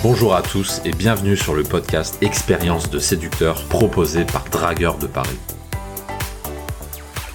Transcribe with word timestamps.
Bonjour 0.00 0.36
à 0.36 0.42
tous 0.42 0.80
et 0.84 0.92
bienvenue 0.92 1.36
sur 1.36 1.56
le 1.56 1.64
podcast 1.64 2.22
Expérience 2.22 2.88
de 2.88 3.00
séducteur 3.00 3.64
proposé 3.64 4.24
par 4.24 4.44
Dragueur 4.44 4.96
de 4.96 5.08
Paris. 5.08 5.36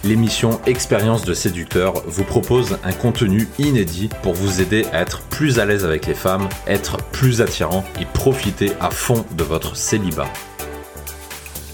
L'émission 0.06 0.62
Expérience 0.66 1.26
de 1.26 1.34
séducteur 1.34 1.94
vous 2.08 2.24
propose 2.24 2.78
un 2.86 2.94
contenu 2.94 3.50
inédit 3.60 4.08
pour 4.22 4.34
vous 4.34 4.62
aider 4.62 4.86
à 4.94 5.02
être 5.02 5.24
plus 5.24 5.60
à 5.60 5.66
l'aise 5.66 5.84
avec 5.84 6.08
les 6.08 6.14
femmes, 6.14 6.48
être 6.66 6.96
plus 7.12 7.42
attirant 7.42 7.84
et 8.00 8.06
profiter 8.06 8.72
à 8.80 8.92
fond 8.92 9.26
de 9.36 9.44
votre 9.44 9.76
célibat. 9.76 10.32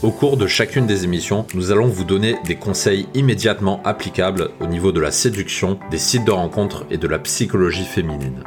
Au 0.01 0.10
cours 0.10 0.37
de 0.37 0.47
chacune 0.47 0.87
des 0.87 1.04
émissions, 1.04 1.46
nous 1.54 1.71
allons 1.71 1.87
vous 1.87 2.04
donner 2.04 2.36
des 2.46 2.56
conseils 2.56 3.07
immédiatement 3.14 3.79
applicables 3.83 4.50
au 4.60 4.65
niveau 4.65 4.92
de 4.92 5.00
la 5.00 5.11
séduction, 5.11 5.78
des 5.92 6.00
sites 6.00 6.25
de 6.25 6.32
rencontres 6.32 6.86
et 6.89 6.97
de 6.97 7.07
la 7.07 7.19
psychologie 7.19 7.86
féminine. 7.86 8.43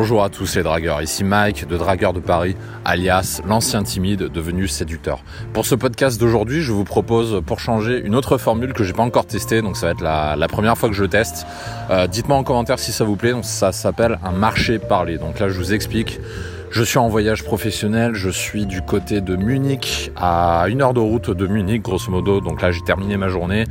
Bonjour 0.00 0.22
à 0.22 0.28
tous 0.28 0.54
les 0.54 0.62
dragueurs, 0.62 1.02
ici 1.02 1.24
Mike 1.24 1.66
de 1.66 1.76
Dragueur 1.76 2.12
de 2.12 2.20
Paris, 2.20 2.54
alias 2.84 3.42
l'ancien 3.44 3.82
timide 3.82 4.28
devenu 4.28 4.68
séducteur. 4.68 5.24
Pour 5.52 5.66
ce 5.66 5.74
podcast 5.74 6.20
d'aujourd'hui, 6.20 6.62
je 6.62 6.70
vous 6.70 6.84
propose 6.84 7.42
pour 7.44 7.58
changer 7.58 8.00
une 8.04 8.14
autre 8.14 8.38
formule 8.38 8.74
que 8.74 8.84
j'ai 8.84 8.92
pas 8.92 9.02
encore 9.02 9.26
testée, 9.26 9.60
donc 9.60 9.76
ça 9.76 9.86
va 9.86 9.92
être 9.92 10.36
la, 10.38 10.46
première 10.46 10.78
fois 10.78 10.88
que 10.88 10.94
je 10.94 11.04
teste. 11.04 11.48
Euh, 11.90 12.06
dites-moi 12.06 12.36
en 12.38 12.44
commentaire 12.44 12.78
si 12.78 12.92
ça 12.92 13.02
vous 13.02 13.16
plaît, 13.16 13.32
donc 13.32 13.44
ça 13.44 13.72
s'appelle 13.72 14.20
un 14.22 14.30
marché 14.30 14.78
parlé. 14.78 15.18
Donc 15.18 15.40
là 15.40 15.48
je 15.48 15.58
vous 15.58 15.72
explique. 15.72 16.20
Je 16.70 16.82
suis 16.82 16.98
en 16.98 17.08
voyage 17.08 17.44
professionnel, 17.44 18.14
je 18.14 18.28
suis 18.28 18.66
du 18.66 18.82
côté 18.82 19.22
de 19.22 19.36
Munich, 19.36 20.12
à 20.16 20.66
une 20.68 20.82
heure 20.82 20.92
de 20.92 21.00
route 21.00 21.30
de 21.30 21.46
Munich, 21.46 21.80
grosso 21.82 22.10
modo. 22.10 22.42
Donc 22.42 22.60
là, 22.60 22.70
j'ai 22.70 22.82
terminé 22.82 23.16
ma 23.16 23.28
journée. 23.28 23.64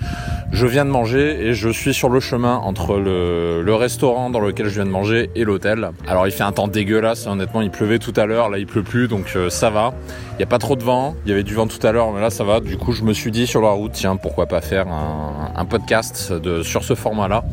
Je 0.51 0.65
viens 0.65 0.83
de 0.83 0.89
manger 0.89 1.47
et 1.47 1.53
je 1.53 1.69
suis 1.69 1.93
sur 1.93 2.09
le 2.09 2.19
chemin 2.19 2.55
entre 2.55 2.97
le, 2.97 3.75
restaurant 3.75 4.31
dans 4.31 4.39
lequel 4.39 4.67
je 4.67 4.75
viens 4.75 4.85
de 4.85 4.89
manger 4.89 5.29
et 5.35 5.43
l'hôtel. 5.43 5.91
Alors, 6.07 6.25
il 6.25 6.31
fait 6.31 6.43
un 6.43 6.51
temps 6.51 6.67
dégueulasse. 6.67 7.27
Honnêtement, 7.27 7.61
il 7.61 7.69
pleuvait 7.69 7.99
tout 7.99 8.13
à 8.15 8.25
l'heure. 8.25 8.49
Là, 8.49 8.57
il 8.57 8.65
pleut 8.65 8.81
plus, 8.81 9.07
donc 9.07 9.33
euh, 9.35 9.51
ça 9.51 9.69
va. 9.69 9.93
Il 10.31 10.37
n'y 10.37 10.43
a 10.43 10.47
pas 10.47 10.57
trop 10.57 10.75
de 10.75 10.83
vent. 10.83 11.15
Il 11.25 11.29
y 11.29 11.33
avait 11.33 11.43
du 11.43 11.53
vent 11.53 11.67
tout 11.67 11.85
à 11.85 11.91
l'heure, 11.91 12.11
mais 12.11 12.21
là, 12.21 12.31
ça 12.31 12.43
va. 12.43 12.59
Du 12.59 12.77
coup, 12.77 12.93
je 12.93 13.03
me 13.03 13.13
suis 13.13 13.29
dit 13.29 13.45
sur 13.45 13.61
la 13.61 13.69
route, 13.69 13.91
tiens, 13.93 14.15
pourquoi 14.15 14.47
pas 14.47 14.61
faire 14.61 14.87
un, 14.87 15.65
podcast 15.65 16.33
de, 16.33 16.63
sur 16.63 16.83
ce 16.83 16.95
format-là. 16.95 17.43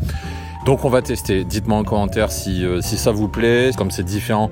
Donc, 0.64 0.86
on 0.86 0.88
va 0.88 1.02
tester. 1.02 1.44
Dites-moi 1.44 1.76
en 1.76 1.84
commentaire 1.84 2.32
si, 2.32 2.64
euh, 2.64 2.80
si 2.80 2.96
ça 2.96 3.12
vous 3.12 3.28
plaît. 3.28 3.70
Comme 3.76 3.90
c'est 3.90 4.04
différent 4.04 4.50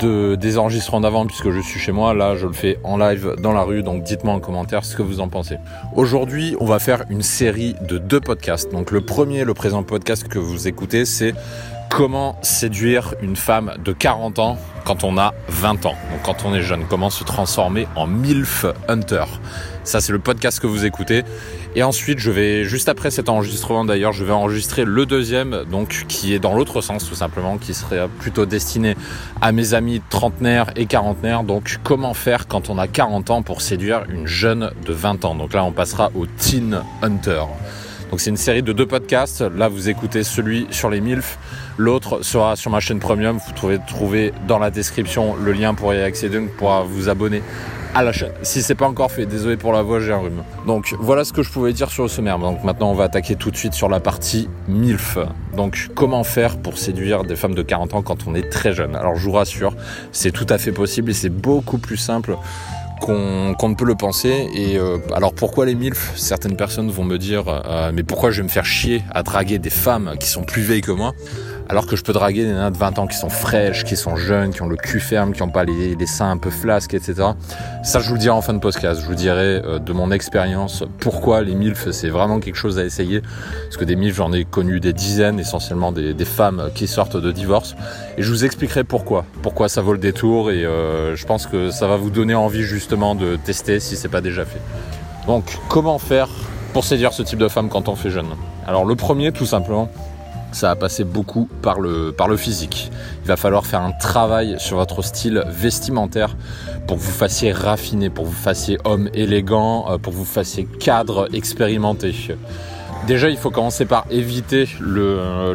de, 0.00 0.34
des 0.34 0.58
enregistrements 0.58 1.00
d'avant 1.00 1.26
puisque 1.26 1.50
je 1.50 1.60
suis 1.60 1.80
chez 1.80 1.92
moi. 1.92 2.14
Là, 2.14 2.36
je 2.36 2.46
le 2.46 2.52
fais 2.52 2.78
en 2.84 2.96
live 2.96 3.34
dans 3.40 3.52
la 3.52 3.62
rue, 3.62 3.82
donc 3.82 4.02
dites-moi 4.02 4.34
en 4.34 4.40
commentaire 4.40 4.84
ce 4.84 4.96
que 4.96 5.02
vous 5.02 5.20
en 5.20 5.28
pensez. 5.28 5.58
Aujourd'hui, 5.94 6.56
on 6.60 6.66
va 6.66 6.78
faire 6.78 7.04
une 7.10 7.22
série 7.22 7.74
de 7.88 7.98
deux 7.98 8.20
podcasts. 8.20 8.70
Donc 8.72 8.90
le 8.90 9.00
premier, 9.00 9.44
le 9.44 9.54
présent 9.54 9.82
podcast 9.82 10.28
que 10.28 10.38
vous 10.38 10.68
écoutez, 10.68 11.04
c'est 11.04 11.34
comment 11.90 12.36
séduire 12.42 13.14
une 13.22 13.36
femme 13.36 13.72
de 13.84 13.92
40 13.92 14.38
ans 14.38 14.58
quand 14.84 15.04
on 15.04 15.18
a 15.18 15.34
20 15.48 15.86
ans. 15.86 15.94
Donc 16.10 16.22
quand 16.24 16.44
on 16.44 16.54
est 16.54 16.62
jeune, 16.62 16.84
comment 16.88 17.10
se 17.10 17.24
transformer 17.24 17.86
en 17.96 18.06
MILF 18.06 18.66
Hunter. 18.88 19.24
Ça, 19.86 20.00
c'est 20.00 20.10
le 20.10 20.18
podcast 20.18 20.58
que 20.58 20.66
vous 20.66 20.84
écoutez. 20.84 21.22
Et 21.76 21.84
ensuite, 21.84 22.18
je 22.18 22.32
vais, 22.32 22.64
juste 22.64 22.88
après 22.88 23.12
cet 23.12 23.28
enregistrement 23.28 23.84
d'ailleurs, 23.84 24.12
je 24.12 24.24
vais 24.24 24.32
enregistrer 24.32 24.84
le 24.84 25.06
deuxième, 25.06 25.62
donc 25.70 26.06
qui 26.08 26.34
est 26.34 26.40
dans 26.40 26.54
l'autre 26.54 26.80
sens 26.80 27.08
tout 27.08 27.14
simplement, 27.14 27.56
qui 27.56 27.72
serait 27.72 28.08
plutôt 28.18 28.46
destiné 28.46 28.96
à 29.40 29.52
mes 29.52 29.74
amis 29.74 30.02
trentenaires 30.10 30.72
et 30.74 30.86
quarantenaires. 30.86 31.44
Donc, 31.44 31.78
comment 31.84 32.14
faire 32.14 32.48
quand 32.48 32.68
on 32.68 32.78
a 32.78 32.88
40 32.88 33.30
ans 33.30 33.42
pour 33.42 33.62
séduire 33.62 34.02
une 34.08 34.26
jeune 34.26 34.72
de 34.84 34.92
20 34.92 35.24
ans? 35.24 35.36
Donc 35.36 35.54
là, 35.54 35.62
on 35.62 35.70
passera 35.70 36.10
au 36.16 36.26
Teen 36.26 36.80
Hunter. 37.00 37.44
Donc 38.10 38.20
c'est 38.20 38.30
une 38.30 38.36
série 38.36 38.64
de 38.64 38.72
deux 38.72 38.86
podcasts. 38.86 39.40
Là, 39.40 39.68
vous 39.68 39.88
écoutez 39.88 40.24
celui 40.24 40.66
sur 40.70 40.90
les 40.90 41.00
MILF. 41.00 41.38
L'autre 41.78 42.24
sera 42.24 42.56
sur 42.56 42.72
ma 42.72 42.80
chaîne 42.80 42.98
premium. 42.98 43.38
Vous 43.38 43.52
pouvez 43.52 43.78
trouver 43.86 44.32
dans 44.48 44.58
la 44.58 44.72
description 44.72 45.36
le 45.36 45.52
lien 45.52 45.74
pour 45.74 45.94
y 45.94 46.00
accéder, 46.00 46.40
pour 46.40 46.82
vous 46.84 47.08
abonner 47.08 47.42
à 47.96 48.02
la 48.02 48.12
chaîne. 48.12 48.32
Si 48.42 48.60
c'est 48.60 48.74
pas 48.74 48.86
encore 48.86 49.10
fait, 49.10 49.24
désolé 49.24 49.56
pour 49.56 49.72
la 49.72 49.80
voix, 49.80 50.00
j'ai 50.00 50.12
un 50.12 50.18
rhume. 50.18 50.42
Donc 50.66 50.94
voilà 51.00 51.24
ce 51.24 51.32
que 51.32 51.42
je 51.42 51.50
pouvais 51.50 51.72
dire 51.72 51.90
sur 51.90 52.02
le 52.02 52.10
sommaire. 52.10 52.38
Donc 52.38 52.62
maintenant 52.62 52.90
on 52.90 52.94
va 52.94 53.04
attaquer 53.04 53.36
tout 53.36 53.50
de 53.50 53.56
suite 53.56 53.72
sur 53.72 53.88
la 53.88 54.00
partie 54.00 54.50
MILF. 54.68 55.16
Donc 55.56 55.88
comment 55.94 56.22
faire 56.22 56.58
pour 56.58 56.76
séduire 56.76 57.24
des 57.24 57.36
femmes 57.36 57.54
de 57.54 57.62
40 57.62 57.94
ans 57.94 58.02
quand 58.02 58.26
on 58.26 58.34
est 58.34 58.50
très 58.50 58.74
jeune? 58.74 58.94
Alors 58.94 59.16
je 59.16 59.24
vous 59.24 59.32
rassure, 59.32 59.74
c'est 60.12 60.30
tout 60.30 60.46
à 60.50 60.58
fait 60.58 60.72
possible 60.72 61.10
et 61.10 61.14
c'est 61.14 61.30
beaucoup 61.30 61.78
plus 61.78 61.96
simple 61.96 62.36
qu'on 63.00 63.68
ne 63.68 63.74
peut 63.74 63.86
le 63.86 63.94
penser. 63.94 64.46
Et 64.54 64.76
euh, 64.76 64.98
alors 65.14 65.32
pourquoi 65.32 65.64
les 65.64 65.74
MILF? 65.74 66.12
Certaines 66.16 66.56
personnes 66.56 66.90
vont 66.90 67.04
me 67.04 67.16
dire 67.16 67.44
euh, 67.48 67.92
mais 67.94 68.02
pourquoi 68.02 68.30
je 68.30 68.42
vais 68.42 68.44
me 68.44 68.50
faire 68.50 68.66
chier 68.66 69.04
à 69.10 69.22
draguer 69.22 69.58
des 69.58 69.70
femmes 69.70 70.16
qui 70.20 70.28
sont 70.28 70.42
plus 70.42 70.60
vieilles 70.60 70.82
que 70.82 70.92
moi? 70.92 71.14
Alors 71.68 71.86
que 71.86 71.96
je 71.96 72.02
peux 72.02 72.12
draguer 72.12 72.44
des 72.44 72.52
nains 72.52 72.70
de 72.70 72.76
20 72.76 72.98
ans 72.98 73.06
qui 73.06 73.16
sont 73.16 73.28
fraîches, 73.28 73.84
qui 73.84 73.96
sont 73.96 74.16
jeunes, 74.16 74.52
qui 74.52 74.62
ont 74.62 74.68
le 74.68 74.76
cul 74.76 75.00
ferme, 75.00 75.32
qui 75.32 75.42
n'ont 75.42 75.50
pas 75.50 75.64
les, 75.64 76.06
seins 76.06 76.30
un 76.30 76.36
peu 76.36 76.50
flasques, 76.50 76.94
etc. 76.94 77.14
Ça, 77.82 78.00
je 78.00 78.08
vous 78.08 78.14
le 78.14 78.20
dirai 78.20 78.34
en 78.34 78.42
fin 78.42 78.54
de 78.54 78.58
podcast. 78.58 79.00
Je 79.00 79.06
vous 79.06 79.14
dirai 79.14 79.60
euh, 79.64 79.78
de 79.78 79.92
mon 79.92 80.10
expérience 80.12 80.84
pourquoi 81.00 81.42
les 81.42 81.54
MILF, 81.54 81.90
c'est 81.90 82.08
vraiment 82.08 82.38
quelque 82.38 82.56
chose 82.56 82.78
à 82.78 82.84
essayer. 82.84 83.20
Parce 83.64 83.76
que 83.76 83.84
des 83.84 83.96
MILF, 83.96 84.16
j'en 84.16 84.32
ai 84.32 84.44
connu 84.44 84.78
des 84.78 84.92
dizaines, 84.92 85.40
essentiellement 85.40 85.92
des, 85.92 86.14
femmes 86.24 86.70
qui 86.74 86.86
sortent 86.86 87.16
de 87.16 87.32
divorce. 87.32 87.76
Et 88.18 88.22
je 88.22 88.30
vous 88.30 88.44
expliquerai 88.44 88.84
pourquoi. 88.84 89.24
Pourquoi 89.42 89.68
ça 89.68 89.80
vaut 89.80 89.92
le 89.92 89.98
détour. 89.98 90.50
Et 90.50 90.64
euh, 90.64 91.16
je 91.16 91.26
pense 91.26 91.46
que 91.46 91.70
ça 91.70 91.86
va 91.86 91.96
vous 91.96 92.10
donner 92.10 92.34
envie 92.34 92.62
justement 92.62 93.14
de 93.14 93.36
tester 93.36 93.80
si 93.80 93.96
c'est 93.96 94.08
pas 94.08 94.20
déjà 94.20 94.44
fait. 94.44 94.60
Donc, 95.26 95.58
comment 95.68 95.98
faire 95.98 96.28
pour 96.72 96.84
séduire 96.84 97.12
ce 97.12 97.22
type 97.22 97.38
de 97.38 97.48
femme 97.48 97.68
quand 97.68 97.88
on 97.88 97.96
fait 97.96 98.10
jeune? 98.10 98.28
Alors, 98.66 98.84
le 98.84 98.96
premier, 98.96 99.32
tout 99.32 99.46
simplement, 99.46 99.88
ça 100.56 100.68
va 100.68 100.76
passer 100.76 101.04
beaucoup 101.04 101.50
par 101.60 101.80
le, 101.80 102.12
par 102.12 102.28
le 102.28 102.38
physique. 102.38 102.90
Il 103.22 103.28
va 103.28 103.36
falloir 103.36 103.66
faire 103.66 103.82
un 103.82 103.92
travail 103.92 104.56
sur 104.58 104.78
votre 104.78 105.02
style 105.02 105.44
vestimentaire 105.48 106.34
pour 106.86 106.96
que 106.96 107.02
vous 107.02 107.12
fassiez 107.12 107.52
raffiner, 107.52 108.08
pour 108.08 108.24
que 108.24 108.30
vous 108.30 108.34
fassiez 108.34 108.78
homme 108.84 109.10
élégant, 109.12 109.84
euh, 109.90 109.98
pour 109.98 110.14
que 110.14 110.18
vous 110.18 110.24
fassiez 110.24 110.64
cadre 110.64 111.28
expérimenté. 111.34 112.14
Déjà, 113.06 113.28
il 113.28 113.36
faut 113.36 113.50
commencer 113.50 113.84
par 113.84 114.06
éviter 114.10 114.66
le, 114.80 115.52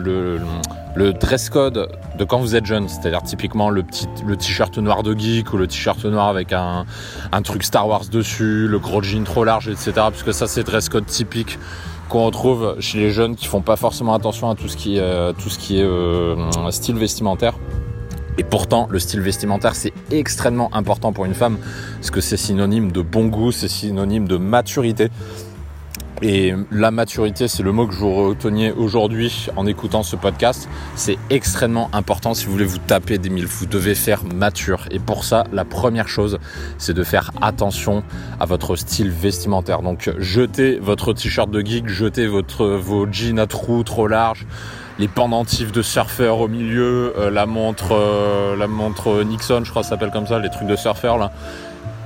le, 0.96 1.14
dress 1.14 1.50
code 1.50 1.90
de 2.20 2.24
quand 2.24 2.38
vous 2.38 2.56
êtes 2.56 2.68
jeune, 2.68 2.88
c'est-à-dire 2.88 3.24
typiquement 3.24 3.72
le 3.72 3.82
petit 3.82 4.08
le 4.26 4.38
t-shirt 4.38 4.78
noir 4.78 5.02
de 5.02 5.18
geek 5.18 5.52
ou 5.52 5.58
le 5.58 5.66
t-shirt 5.66 6.06
noir 6.06 6.28
avec 6.28 6.54
un, 6.54 6.86
un 7.32 7.42
truc 7.42 7.64
Star 7.64 7.88
Wars 7.88 8.06
dessus, 8.06 8.68
le 8.68 8.78
gros 8.78 9.02
jean 9.02 9.24
trop 9.24 9.44
large, 9.44 9.68
etc. 9.68 9.94
Puisque 10.12 10.34
ça, 10.34 10.46
c'est 10.46 10.64
dress 10.64 10.90
code 10.90 11.08
typique 11.08 11.58
qu'on 12.12 12.26
retrouve 12.26 12.76
chez 12.82 13.00
les 13.00 13.10
jeunes 13.10 13.38
qui 13.38 13.48
font 13.48 13.62
pas 13.62 13.78
forcément 13.78 14.14
attention 14.14 14.50
à 14.50 14.56
tout 14.56 14.68
ce 14.68 14.76
qui 14.76 14.98
est, 14.98 15.00
euh, 15.00 15.32
tout 15.32 15.50
ce 15.50 15.58
qui 15.58 15.80
est 15.80 15.84
euh, 15.84 16.36
style 16.70 16.98
vestimentaire. 16.98 17.54
Et 18.38 18.44
pourtant, 18.44 18.88
le 18.92 19.00
style 19.00 19.22
vestimentaire, 19.22 19.76
c'est 19.76 19.94
extrêmement 20.12 20.74
important 20.76 21.14
pour 21.14 21.24
une 21.24 21.34
femme, 21.34 21.58
parce 21.96 22.12
que 22.12 22.20
c'est 22.20 22.36
synonyme 22.36 22.92
de 22.92 23.02
bon 23.02 23.28
goût, 23.28 23.54
c'est 23.54 23.70
synonyme 23.70 24.28
de 24.28 24.36
maturité. 24.36 25.08
Et 26.24 26.54
la 26.70 26.92
maturité, 26.92 27.48
c'est 27.48 27.64
le 27.64 27.72
mot 27.72 27.88
que 27.88 27.94
je 27.94 28.00
vous 28.00 28.14
reteniez 28.14 28.72
aujourd'hui 28.72 29.48
en 29.56 29.66
écoutant 29.66 30.04
ce 30.04 30.16
podcast. 30.16 30.70
C'est 30.96 31.18
extrêmement 31.32 31.90
important 31.94 32.36
si 32.36 32.46
vous 32.46 32.52
voulez 32.52 32.66
vous 32.66 32.78
taper 32.78 33.18
des 33.18 33.32
mille. 33.32 33.48
Vous 33.48 33.66
devez 33.66 33.96
faire 33.96 34.24
mature. 34.24 34.86
Et 34.92 35.00
pour 35.00 35.24
ça, 35.24 35.46
la 35.52 35.66
première 35.66 36.08
chose, 36.08 36.38
c'est 36.78 36.94
de 36.94 37.04
faire 37.04 37.32
attention 37.42 38.04
à 38.40 38.46
votre 38.46 38.76
style 38.76 39.10
vestimentaire. 39.10 39.82
Donc, 39.82 40.12
jetez 40.20 40.78
votre 40.78 41.14
t-shirt 41.14 41.50
de 41.50 41.62
geek, 41.62 41.88
jetez 41.88 42.28
votre, 42.28 42.68
vos 42.68 43.12
jeans 43.12 43.40
à 43.40 43.48
trous 43.48 43.84
trop 43.84 44.08
larges 44.08 44.46
les 45.00 45.08
pendentifs 45.08 45.72
de 45.72 45.82
surfeur 45.82 46.40
au 46.42 46.48
milieu, 46.48 47.14
euh, 47.18 47.32
la 47.32 47.48
montre, 47.48 47.94
euh, 47.94 48.56
la 48.56 48.68
montre 48.68 49.24
Nixon, 49.24 49.64
je 49.64 49.72
crois 49.72 49.82
s'appelle 49.82 50.12
comme 50.12 50.28
ça, 50.28 50.38
les 50.38 50.52
trucs 50.52 50.68
de 50.68 50.76
surfeur 50.76 51.18
là 51.18 51.32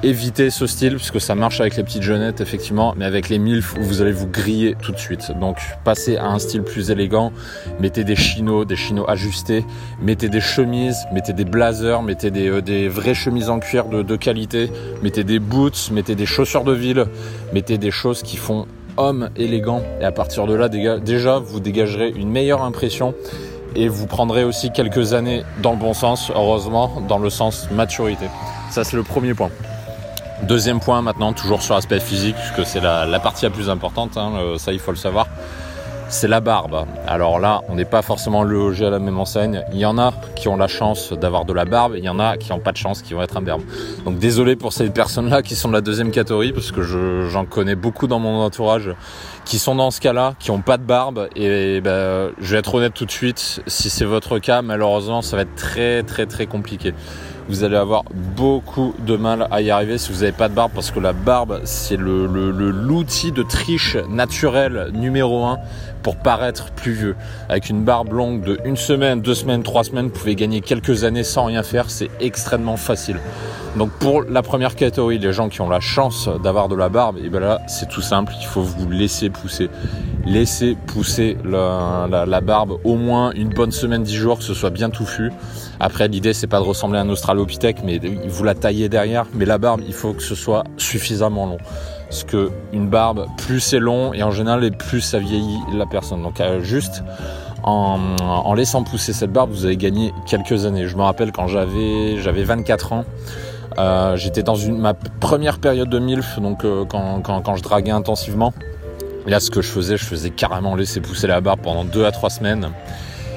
évitez 0.06 0.52
ce 0.52 0.68
style 0.68 0.98
puisque 0.98 1.20
ça 1.20 1.34
marche 1.34 1.60
avec 1.60 1.76
les 1.76 1.84
petites 1.84 2.04
jeunettes 2.04 2.40
effectivement 2.40 2.94
mais 2.96 3.06
avec 3.06 3.28
les 3.28 3.40
milf 3.40 3.74
vous 3.80 4.04
allez 4.04 4.12
vous 4.12 4.28
griller 4.28 4.76
tout 4.80 4.92
de 4.92 5.00
suite. 5.00 5.32
Donc 5.40 5.58
passez 5.84 6.16
à 6.16 6.28
un 6.28 6.38
style 6.38 6.62
plus 6.62 6.92
élégant. 6.92 7.34
Mettez 7.80 8.04
des 8.04 8.16
chinos 8.16 8.66
des 8.66 8.76
chinos 8.76 9.06
ajustés. 9.08 9.66
Mettez 10.00 10.30
des 10.30 10.42
chemises 10.42 11.06
mettez 11.12 11.34
des 11.34 11.44
blazers 11.44 12.04
mettez 12.04 12.30
des, 12.30 12.50
euh, 12.50 12.62
des 12.62 12.88
vraies 12.88 13.16
chemises 13.16 13.50
en 13.50 13.60
cuir 13.60 13.86
de, 13.86 14.04
de, 14.04 14.16
qualité. 14.16 14.70
Mettez 15.02 15.24
des 15.24 15.40
boots 15.40 15.90
mettez 15.92 16.14
des 16.14 16.28
chaussures 16.28 16.64
de 16.64 16.74
ville. 16.74 17.06
Mettez 17.52 17.80
des 17.80 17.92
choses 17.92 18.22
qui 18.22 18.38
font 18.38 18.68
homme 18.98 19.30
élégant. 19.36 19.82
Et 20.02 20.06
à 20.06 20.12
partir 20.12 20.46
de 20.46 20.54
là 20.54 20.70
déjà 20.70 21.40
vous 21.40 21.60
dégagerez 21.60 22.14
une 22.16 22.30
meilleure 22.30 22.62
impression 22.62 23.16
et 23.76 23.88
vous 23.88 24.06
prendrez 24.06 24.44
aussi 24.44 24.72
quelques 24.72 25.14
années 25.14 25.44
dans 25.64 25.72
le 25.72 25.78
bon 25.78 25.94
sens 25.94 26.32
heureusement 26.34 27.02
dans 27.08 27.18
le 27.18 27.32
sens 27.32 27.68
maturité. 27.72 28.28
Ça 28.70 28.84
c'est 28.84 28.98
le 28.98 29.04
premier 29.04 29.34
point 29.34 29.50
Deuxième 30.44 30.80
point 30.80 31.02
maintenant, 31.02 31.34
toujours 31.34 31.62
sur 31.62 31.76
l'aspect 31.76 32.00
physique, 32.00 32.36
puisque 32.36 32.68
c'est 32.70 32.82
la, 32.82 33.20
partie 33.20 33.46
la 33.46 33.52
plus 33.52 33.70
importante, 33.70 34.18
hein, 34.18 34.56
ça 34.58 34.74
il 34.74 34.80
faut 34.80 34.92
le 34.92 34.98
savoir, 34.98 35.28
c'est 36.10 36.28
la 36.28 36.42
barbe. 36.42 36.86
Alors 37.08 37.40
là, 37.40 37.62
on 37.70 37.76
n'est 37.76 37.86
pas 37.86 38.02
forcément 38.02 38.44
logé 38.44 38.86
à 38.86 38.90
la 38.90 39.00
même 39.00 39.18
enseigne. 39.18 39.64
Il 39.72 39.80
y 39.80 39.86
en 39.86 39.98
a 39.98 40.14
qui 40.36 40.48
ont 40.50 40.58
la 40.58 40.68
chance 40.68 41.14
d'avoir 41.14 41.46
de 41.46 41.54
la 41.54 41.66
barbe, 41.66 41.96
il 41.98 42.04
y 42.04 42.10
en 42.10 42.20
a 42.20 42.38
qui 42.38 42.52
n'ont 42.52 42.60
pas 42.60 42.74
de 42.74 42.78
chance, 42.78 43.02
qui 43.02 43.14
vont 43.14 43.22
être 43.22 43.38
imberbes. 43.38 43.64
Donc 44.04 44.20
désolé 44.20 44.56
pour 44.56 44.74
ces 44.74 44.90
personnes-là 44.90 45.42
qui 45.42 45.56
sont 45.56 45.70
de 45.70 45.74
la 45.74 45.82
deuxième 45.82 46.12
catégorie, 46.12 46.52
parce 46.52 46.72
que 46.72 46.82
j'en 46.82 47.46
connais 47.46 47.76
beaucoup 47.76 48.08
dans 48.08 48.20
mon 48.20 48.42
entourage 48.42 48.92
qui 49.46 49.58
sont 49.58 49.76
dans 49.76 49.90
ce 49.90 50.02
cas-là, 50.02 50.36
qui 50.38 50.52
n'ont 50.52 50.62
pas 50.62 50.78
de 50.78 50.84
barbe. 50.84 51.30
Et 51.36 51.80
ben, 51.82 52.32
je 52.40 52.52
vais 52.52 52.60
être 52.60 52.76
honnête 52.76 52.94
tout 52.94 53.06
de 53.06 53.12
suite, 53.12 53.62
si 53.68 53.90
c'est 53.90 54.06
votre 54.06 54.38
cas, 54.40 54.62
malheureusement, 54.62 55.22
ça 55.22 55.38
va 55.38 55.44
être 55.44 55.56
très 55.56 56.04
très 56.04 56.26
très 56.26 56.46
compliqué 56.46 56.94
vous 57.48 57.64
allez 57.64 57.76
avoir 57.76 58.04
beaucoup 58.36 58.94
de 59.06 59.16
mal 59.16 59.48
à 59.52 59.62
y 59.62 59.70
arriver 59.70 59.98
si 59.98 60.12
vous 60.12 60.20
n'avez 60.20 60.32
pas 60.32 60.50
de 60.50 60.54
barbe 60.54 60.72
parce 60.74 60.92
que 60.92 61.00
la 61.00 61.14
barbe 61.14 61.62
c'est 61.64 61.98
le, 61.98 62.26
l'outil 62.26 63.32
de 63.32 63.44
triche 63.44 63.98
naturel 64.10 64.90
numéro 64.94 65.46
un 65.46 65.60
pour 66.06 66.18
paraître 66.18 66.70
plus 66.70 66.92
vieux. 66.92 67.16
Avec 67.50 67.68
une 67.72 67.84
barbe 67.84 68.14
longue 68.14 68.44
de 68.44 68.60
une 68.64 68.78
semaine, 68.78 69.22
deux 69.22 69.34
semaines, 69.34 69.64
trois 69.64 69.84
semaines, 69.84 70.06
vous 70.06 70.12
pouvez 70.12 70.36
gagner 70.36 70.62
quelques 70.62 71.04
années 71.04 71.24
sans 71.24 71.46
rien 71.46 71.64
faire, 71.64 71.90
c'est 71.90 72.12
extrêmement 72.20 72.78
facile. 72.78 73.18
Donc 73.76 73.90
pour 73.90 74.22
la 74.22 74.44
première 74.44 74.76
catégorie, 74.76 75.18
les 75.18 75.34
gens 75.34 75.50
qui 75.50 75.62
ont 75.62 75.70
la 75.70 75.80
chance 75.80 76.30
d'avoir 76.44 76.70
de 76.70 76.76
la 76.76 76.90
barbe, 76.90 77.18
et 77.18 77.28
ben 77.30 77.40
là 77.40 77.60
c'est 77.68 77.90
tout 77.90 78.04
simple, 78.04 78.34
il 78.40 78.46
faut 78.46 78.62
vous 78.62 78.88
laisser 78.88 79.32
pousser. 79.32 79.68
Laissez 80.28 80.78
pousser 80.86 81.38
la, 81.44 82.42
barbe 82.42 82.78
au 82.84 82.98
moins 82.98 83.32
une 83.32 83.50
bonne 83.50 83.72
semaine, 83.72 84.04
dix 84.04 84.16
jours, 84.16 84.38
que 84.38 84.44
ce 84.44 84.54
soit 84.54 84.70
bien 84.70 84.92
touffu. 84.92 85.32
Après 85.80 86.08
l'idée 86.08 86.34
c'est 86.34 86.46
pas 86.46 86.60
de 86.60 86.66
ressembler 86.66 87.00
à 87.00 87.02
un 87.02 87.10
australopithèque, 87.10 87.78
mais 87.84 88.00
vous 88.28 88.44
la 88.44 88.54
taillez 88.54 88.90
derrière. 88.90 89.26
Mais 89.34 89.46
la 89.46 89.58
barbe, 89.58 89.82
il 89.88 89.94
faut 89.94 90.14
que 90.14 90.22
ce 90.22 90.36
soit 90.36 90.66
suffisamment 90.78 91.48
long. 91.48 91.58
Parce 92.16 92.24
que 92.24 92.50
une 92.72 92.88
barbe, 92.88 93.28
plus 93.36 93.60
c'est 93.60 93.78
long 93.78 94.14
et 94.14 94.24
en 94.24 94.32
général, 94.32 94.72
plus 94.72 95.02
ça 95.02 95.20
vieillit 95.20 95.60
la 95.74 95.86
personne. 95.86 96.22
Donc 96.22 96.40
euh, 96.40 96.62
juste 96.62 97.04
en, 97.62 98.54
laissant 98.54 98.84
pousser 98.84 99.12
cette 99.12 99.34
barbe, 99.34 99.52
vous 99.52 99.66
avez 99.66 99.76
gagné 99.76 100.14
quelques 100.26 100.66
années. 100.66 100.88
Je 100.88 100.96
me 100.96 101.02
rappelle 101.02 101.34
quand 101.34 101.48
j'avais 101.48 102.22
j'avais 102.22 102.46
24 102.46 102.94
ans. 102.94 103.04
Euh, 103.80 104.16
j'étais 104.16 104.44
dans 104.44 104.56
une, 104.56 104.78
ma 104.78 104.94
première 104.94 105.60
période 105.60 105.90
de 105.90 106.00
MILF, 106.00 106.40
donc 106.40 106.64
euh, 106.64 106.86
quand, 106.86 107.20
quand, 107.22 107.56
je 107.58 107.62
draguais 107.62 107.92
intensivement. 107.92 108.54
Là, 109.28 109.42
ce 109.42 109.52
que 109.52 109.62
je 109.62 109.68
faisais, 109.68 109.98
je 109.98 110.06
faisais 110.06 110.30
carrément 110.30 110.78
laisser 110.78 111.02
pousser 111.02 111.28
la 111.28 111.42
barbe 111.42 111.60
pendant 111.64 111.84
2 111.84 112.06
à 112.06 112.14
3 112.14 112.30
semaines. 112.30 112.70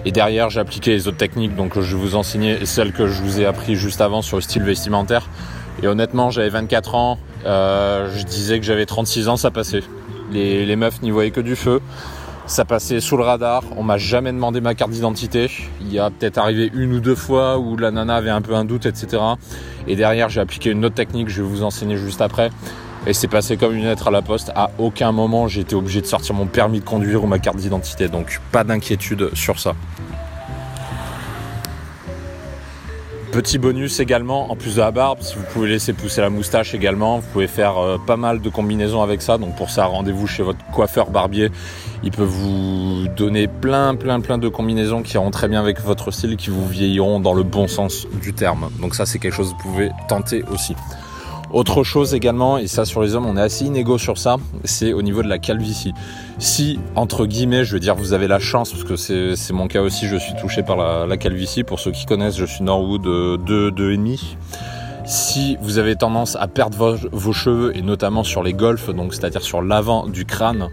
Et 0.05 0.13
derrière, 0.13 0.51
j'ai 0.51 0.61
appliqué 0.61 0.93
les 0.93 1.09
autres 1.09 1.17
techniques, 1.17 1.57
donc 1.57 1.81
je 1.81 1.97
vous 1.97 2.15
enseigner 2.15 2.65
celles 2.65 2.93
que 2.93 3.09
je 3.09 3.23
vous 3.25 3.41
ai 3.41 3.45
appris 3.45 3.75
juste 3.75 4.01
avant 4.01 4.23
sur 4.23 4.37
le 4.37 4.43
style 4.43 4.63
vestimentaire. 4.63 5.29
Et 5.83 5.89
honnêtement, 5.89 6.31
j'avais 6.31 6.49
24 6.49 6.95
ans, 6.95 7.19
euh, 7.47 8.11
je 8.17 8.25
disais 8.25 8.59
que 8.59 8.65
j'avais 8.65 8.87
36 8.87 9.29
ans, 9.29 9.37
ça 9.37 9.51
passait. 9.51 9.83
Les, 10.33 10.77
meufs 10.77 11.01
n'y 11.03 11.11
voyaient 11.11 11.31
que 11.31 11.41
du 11.41 11.57
feu. 11.57 11.81
Ça 12.47 12.65
passait 12.65 13.01
sous 13.01 13.19
le 13.19 13.25
radar, 13.25 13.63
on 13.77 13.83
m'a 13.83 13.99
jamais 13.99 14.33
demandé 14.33 14.63
ma 14.63 14.75
carte 14.75 14.91
d'identité. 14.91 15.51
Il 15.83 15.93
y 15.93 15.99
a 15.99 16.09
peut-être 16.11 16.39
arrivé 16.39 16.71
une 16.73 16.95
ou 16.95 17.01
deux 17.01 17.15
fois 17.15 17.59
où 17.59 17.77
la 17.77 17.91
nana 17.91 18.17
avait 18.17 18.31
un 18.31 18.41
peu 18.41 18.55
un 18.55 18.65
doute, 18.65 18.87
etc. 18.87 19.23
Et 19.87 19.97
derrière, 19.97 20.31
j'ai 20.31 20.41
appliqué 20.41 20.71
une 20.71 20.83
autre 20.85 20.95
technique, 20.95 21.29
je 21.29 21.43
vais 21.43 21.49
vous 21.49 21.63
enseigner 21.63 21.99
juste 21.99 22.23
après. 22.23 22.51
Et 23.07 23.13
c'est 23.13 23.29
passé 23.29 23.59
comme 23.59 23.75
une 23.75 23.85
lettre 23.85 24.09
à 24.09 24.11
la 24.11 24.23
poste. 24.23 24.51
À 24.55 24.71
aucun 24.79 25.13
moment, 25.13 25.47
j'ai 25.47 25.61
été 25.61 25.75
obligé 25.75 26.01
de 26.01 26.07
sortir 26.07 26.35
mon 26.35 26.47
permis 26.47 26.81
de 26.81 26.85
conduire 26.85 27.23
ou 27.23 27.27
ma 27.27 27.39
carte 27.39 27.59
d'identité. 27.59 28.09
Donc, 28.09 28.41
pas 28.51 28.65
d'inquiétude 28.65 29.31
sur 29.35 29.61
ça. 29.61 29.75
Petit 33.33 33.59
bonus 33.59 34.01
également, 34.01 34.51
en 34.51 34.57
plus 34.57 34.77
de 34.77 34.81
la 34.81 34.91
barbe, 34.91 35.19
si 35.21 35.37
vous 35.37 35.45
pouvez 35.53 35.69
laisser 35.69 35.93
pousser 35.93 36.23
la 36.23 36.31
moustache 36.31 36.75
également, 36.75 37.19
vous 37.19 37.27
pouvez 37.31 37.47
faire 37.47 37.77
euh, 37.77 37.99
pas 37.99 38.17
mal 38.17 38.41
de 38.41 38.49
combinaisons 38.49 39.03
avec 39.03 39.21
ça. 39.21 39.37
Donc 39.37 39.55
pour 39.55 39.69
ça, 39.69 39.85
rendez-vous 39.85 40.27
chez 40.27 40.43
votre 40.43 40.65
coiffeur 40.73 41.11
barbier. 41.11 41.51
Il 42.03 42.11
peut 42.11 42.25
vous 42.25 43.07
donner 43.17 43.47
plein, 43.47 43.95
plein, 43.97 44.21
plein 44.21 44.39
de 44.39 44.49
combinaisons 44.49 45.03
qui 45.03 45.15
iront 45.15 45.31
très 45.31 45.47
bien 45.47 45.61
avec 45.61 45.81
votre 45.81 46.11
style, 46.11 46.37
qui 46.37 46.49
vous 46.49 46.67
vieilliront 46.67 47.21
dans 47.21 47.35
le 47.35 47.43
bon 47.43 47.69
sens 47.69 48.07
du 48.23 48.33
terme. 48.33 48.71
Donc 48.81 48.95
ça, 48.95 49.05
c'est 49.05 49.19
quelque 49.19 49.35
chose 49.35 49.53
que 49.53 49.63
vous 49.63 49.73
pouvez 49.73 49.91
tenter 50.09 50.43
aussi. 50.51 50.75
Autre 51.51 51.83
chose 51.83 52.13
également, 52.13 52.59
et 52.59 52.67
ça 52.67 52.85
sur 52.85 53.01
les 53.01 53.15
hommes, 53.15 53.25
on 53.25 53.37
est 53.39 53.41
assez 53.41 53.65
inégaux 53.65 53.97
sur 53.97 54.19
ça, 54.19 54.37
c'est 54.65 54.93
au 54.93 55.01
niveau 55.01 55.23
de 55.23 55.29
la 55.29 55.39
calvitie. 55.39 55.95
Si, 56.39 56.79
entre 56.95 57.25
guillemets, 57.25 57.65
je 57.65 57.73
veux 57.73 57.81
dire, 57.81 57.95
vous 57.95 58.13
avez 58.13 58.29
la 58.29 58.39
chance, 58.39 58.71
parce 58.71 58.85
que 58.85 58.97
c'est 58.97 59.53
mon 59.53 59.67
cas 59.67 59.81
aussi, 59.81 60.07
je 60.07 60.17
suis 60.17 60.35
touché 60.35 60.63
par 60.63 61.07
la, 61.07 61.17
calvitie. 61.17 61.65
Pour 61.65 61.81
ceux 61.81 61.91
qui 61.91 62.05
connaissent, 62.05 62.37
je 62.37 62.45
suis 62.45 62.63
Norwood 62.63 63.03
2, 63.03 63.71
2,5. 63.71 64.37
Si 65.07 65.57
vous 65.63 65.79
avez 65.79 65.97
tendance 65.97 66.37
à 66.37 66.49
perdre 66.49 66.99
vos, 67.13 67.33
cheveux, 67.33 67.75
et 67.75 67.81
notamment 67.81 68.25
sur 68.25 68.43
les 68.43 68.53
golfs, 68.53 68.91
donc 68.91 69.15
c'est-à-dire 69.15 69.43
sur 69.43 69.63
l'avant 69.63 70.07
du 70.07 70.27
crâne, 70.27 70.69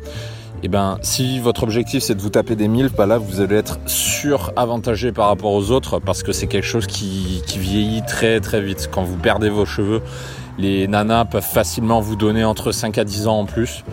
et 0.63 0.67
eh 0.67 0.67
ben, 0.69 0.97
si 1.01 1.39
votre 1.39 1.63
objectif 1.63 2.01
c'est 2.01 2.15
de 2.15 2.21
vous 2.21 2.29
taper 2.29 2.55
des 2.55 2.67
milles, 2.67 2.89
bah 2.97 3.05
là 3.05 3.17
vous 3.17 3.41
allez 3.41 3.55
être 3.55 3.77
suravantagé 3.85 5.11
par 5.11 5.27
rapport 5.27 5.51
aux 5.51 5.69
autres 5.69 5.99
parce 5.99 6.23
que 6.23 6.31
c'est 6.31 6.47
quelque 6.47 6.65
chose 6.65 6.87
qui, 6.87 7.43
qui 7.45 7.59
vieillit 7.59 8.01
très 8.07 8.39
très 8.39 8.61
vite. 8.61 8.89
Quand 8.91 9.03
vous 9.03 9.17
perdez 9.17 9.49
vos 9.49 9.65
cheveux, 9.65 10.01
les 10.57 10.87
nanas 10.87 11.25
peuvent 11.25 11.43
facilement 11.43 11.99
vous 11.99 12.15
donner 12.15 12.43
entre 12.43 12.71
5 12.71 12.97
à 12.97 13.03
10 13.03 13.27
ans 13.27 13.39
en 13.39 13.45
plus. 13.45 13.83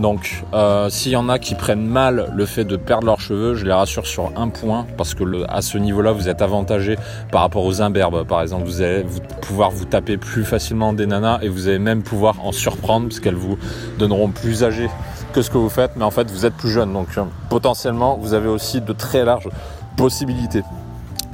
Donc 0.00 0.44
euh, 0.54 0.88
s'il 0.88 1.12
y 1.12 1.16
en 1.16 1.28
a 1.28 1.38
qui 1.38 1.54
prennent 1.54 1.86
mal 1.86 2.32
le 2.34 2.46
fait 2.46 2.64
de 2.64 2.76
perdre 2.76 3.06
leurs 3.06 3.20
cheveux, 3.20 3.54
je 3.54 3.66
les 3.66 3.72
rassure 3.72 4.06
sur 4.06 4.32
un 4.36 4.48
point, 4.48 4.86
parce 4.96 5.14
que 5.14 5.24
à 5.48 5.60
ce 5.60 5.76
niveau-là, 5.76 6.12
vous 6.12 6.28
êtes 6.28 6.40
avantagé 6.40 6.96
par 7.30 7.42
rapport 7.42 7.64
aux 7.64 7.82
imberbes. 7.82 8.24
Par 8.24 8.40
exemple, 8.40 8.64
vous 8.64 8.80
allez 8.80 9.04
pouvoir 9.42 9.70
vous 9.70 9.84
taper 9.84 10.16
plus 10.16 10.44
facilement 10.44 10.92
des 10.94 11.06
nanas 11.06 11.40
et 11.42 11.48
vous 11.48 11.68
allez 11.68 11.78
même 11.78 12.02
pouvoir 12.02 12.36
en 12.44 12.52
surprendre, 12.52 13.08
parce 13.08 13.20
qu'elles 13.20 13.34
vous 13.34 13.58
donneront 13.98 14.28
plus 14.28 14.64
âgées 14.64 14.88
que 15.34 15.42
ce 15.42 15.50
que 15.50 15.58
vous 15.58 15.68
faites, 15.68 15.92
mais 15.96 16.04
en 16.04 16.10
fait 16.10 16.30
vous 16.30 16.46
êtes 16.46 16.54
plus 16.54 16.70
jeune. 16.70 16.92
Donc 16.92 17.08
euh, 17.18 17.24
potentiellement, 17.50 18.16
vous 18.16 18.32
avez 18.32 18.48
aussi 18.48 18.80
de 18.80 18.92
très 18.92 19.24
larges 19.24 19.48
possibilités. 19.96 20.62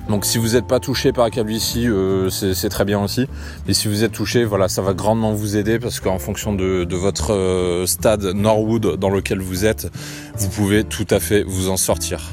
Donc 0.08 0.24
si 0.24 0.38
vous 0.38 0.50
n'êtes 0.50 0.66
pas 0.66 0.78
touché 0.78 1.12
par 1.12 1.24
la 1.24 1.30
calvitie, 1.30 1.88
euh, 1.88 2.30
c'est 2.30 2.68
très 2.68 2.84
bien 2.84 3.02
aussi. 3.02 3.26
Mais 3.66 3.74
si 3.74 3.88
vous 3.88 4.04
êtes 4.04 4.12
touché, 4.12 4.44
voilà, 4.44 4.68
ça 4.68 4.82
va 4.82 4.94
grandement 4.94 5.32
vous 5.32 5.56
aider 5.56 5.78
parce 5.78 6.00
qu'en 6.00 6.18
fonction 6.18 6.54
de, 6.54 6.86
votre 6.94 7.32
euh, 7.32 7.86
stade 7.86 8.24
Norwood 8.24 8.96
dans 8.96 9.10
lequel 9.10 9.40
vous 9.40 9.64
êtes, 9.64 9.90
vous 10.36 10.48
pouvez 10.48 10.84
tout 10.84 11.06
à 11.10 11.18
fait 11.18 11.42
vous 11.42 11.68
en 11.68 11.76
sortir. 11.76 12.30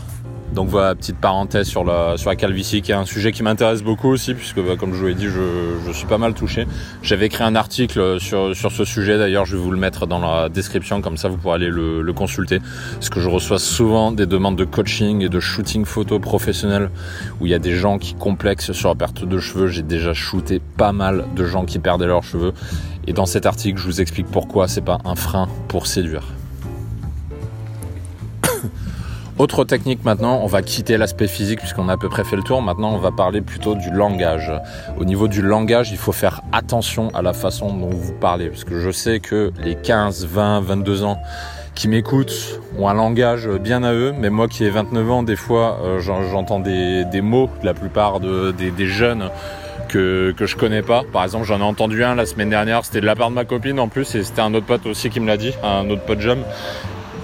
Donc 0.53 0.69
voilà, 0.69 0.93
petite 0.93 1.17
parenthèse 1.17 1.67
sur 1.67 1.83
la, 1.83 2.15
sur 2.17 2.29
la 2.29 2.35
calvitie, 2.35 2.81
qui 2.83 2.91
est 2.91 2.95
un 2.95 3.05
sujet 3.05 3.31
qui 3.31 3.41
m'intéresse 3.41 3.81
beaucoup 3.81 4.09
aussi, 4.09 4.35
puisque 4.35 4.59
bah, 4.59 4.75
comme 4.77 4.93
je 4.93 4.99
vous 4.99 5.07
l'ai 5.07 5.15
dit, 5.15 5.27
je, 5.27 5.91
suis 5.91 6.05
pas 6.05 6.17
mal 6.19 6.33
touché. 6.33 6.67
J'avais 7.01 7.25
écrit 7.25 7.43
un 7.43 7.55
article 7.55 8.19
sur, 8.19 8.55
sur 8.55 8.71
ce 8.71 8.85
sujet, 8.85 9.17
d'ailleurs 9.17 9.45
je 9.45 9.55
vais 9.55 9.61
vous 9.61 9.71
le 9.71 9.77
mettre 9.77 10.05
dans 10.05 10.19
la 10.19 10.49
description, 10.49 11.01
comme 11.01 11.17
ça 11.17 11.27
vous 11.27 11.37
pourrez 11.37 11.55
aller 11.55 11.69
le, 11.69 12.01
le 12.01 12.13
consulter. 12.13 12.59
Parce 12.93 13.09
que 13.09 13.19
je 13.19 13.29
reçois 13.29 13.57
souvent 13.59 14.11
des 14.11 14.25
demandes 14.25 14.55
de 14.55 14.65
coaching 14.65 15.21
et 15.21 15.29
de 15.29 15.39
shooting 15.39 15.85
photo 15.85 16.19
professionnel, 16.19 16.91
où 17.39 17.47
il 17.47 17.51
y 17.51 17.55
a 17.55 17.59
des 17.59 17.75
gens 17.75 17.97
qui 17.97 18.13
complexent 18.13 18.73
sur 18.73 18.89
la 18.89 18.95
perte 18.95 19.25
de 19.25 19.39
cheveux. 19.39 19.67
J'ai 19.67 19.83
déjà 19.83 20.13
shooté 20.13 20.61
pas 20.77 20.91
mal 20.91 21.25
de 21.35 21.45
gens 21.45 21.65
qui 21.65 21.79
perdaient 21.79 22.07
leurs 22.07 22.23
cheveux. 22.23 22.53
Et 23.07 23.13
dans 23.13 23.25
cet 23.25 23.45
article, 23.45 23.79
je 23.79 23.85
vous 23.85 24.01
explique 24.01 24.27
pourquoi 24.27 24.67
c'est 24.67 24.81
pas 24.81 24.99
un 25.03 25.15
frein 25.15 25.47
pour 25.67 25.87
séduire. 25.87 26.32
Autre 29.39 29.63
technique 29.63 30.05
maintenant, 30.05 30.41
on 30.43 30.45
va 30.45 30.61
quitter 30.61 30.95
l'aspect 30.95 31.27
physique 31.27 31.59
puisqu'on 31.59 31.89
a 31.89 31.93
à 31.93 31.97
peu 31.97 32.07
près 32.07 32.23
fait 32.23 32.35
le 32.35 32.43
tour. 32.43 32.61
Maintenant, 32.61 32.93
on 32.93 32.99
va 32.99 33.11
parler 33.11 33.41
plutôt 33.41 33.73
du 33.73 33.89
langage. 33.89 34.51
Au 34.99 35.05
niveau 35.05 35.27
du 35.27 35.41
langage, 35.41 35.91
il 35.91 35.97
faut 35.97 36.11
faire 36.11 36.41
attention 36.51 37.09
à 37.15 37.23
la 37.23 37.33
façon 37.33 37.73
dont 37.73 37.89
vous 37.89 38.13
parlez. 38.13 38.49
Parce 38.49 38.63
que 38.63 38.79
je 38.79 38.91
sais 38.91 39.19
que 39.19 39.51
les 39.57 39.73
15, 39.73 40.27
20, 40.27 40.61
22 40.61 41.03
ans 41.03 41.17
qui 41.73 41.87
m'écoutent 41.87 42.59
ont 42.77 42.87
un 42.87 42.93
langage 42.93 43.49
bien 43.49 43.83
à 43.83 43.91
eux. 43.91 44.13
Mais 44.15 44.29
moi 44.29 44.47
qui 44.47 44.65
ai 44.65 44.69
29 44.69 45.11
ans, 45.11 45.23
des 45.23 45.35
fois, 45.35 45.79
euh, 45.83 45.99
j'entends 45.99 46.59
des, 46.59 47.21
mots, 47.21 47.49
la 47.63 47.73
plupart 47.73 48.19
des, 48.19 48.87
jeunes 48.87 49.31
que, 49.89 50.31
que 50.37 50.45
je 50.45 50.55
connais 50.55 50.83
pas. 50.83 51.01
Par 51.11 51.23
exemple, 51.23 51.45
j'en 51.45 51.59
ai 51.59 51.63
entendu 51.63 52.03
un 52.03 52.13
la 52.13 52.27
semaine 52.27 52.51
dernière, 52.51 52.85
c'était 52.85 53.01
de 53.01 53.07
la 53.07 53.15
part 53.15 53.31
de 53.31 53.35
ma 53.35 53.45
copine 53.45 53.79
en 53.79 53.87
plus, 53.87 54.13
et 54.13 54.23
c'était 54.23 54.41
un 54.41 54.53
autre 54.53 54.67
pote 54.67 54.85
aussi 54.85 55.09
qui 55.09 55.19
me 55.19 55.25
l'a 55.25 55.37
dit, 55.37 55.53
un 55.63 55.89
autre 55.89 56.03
pote 56.03 56.19
jeune 56.19 56.43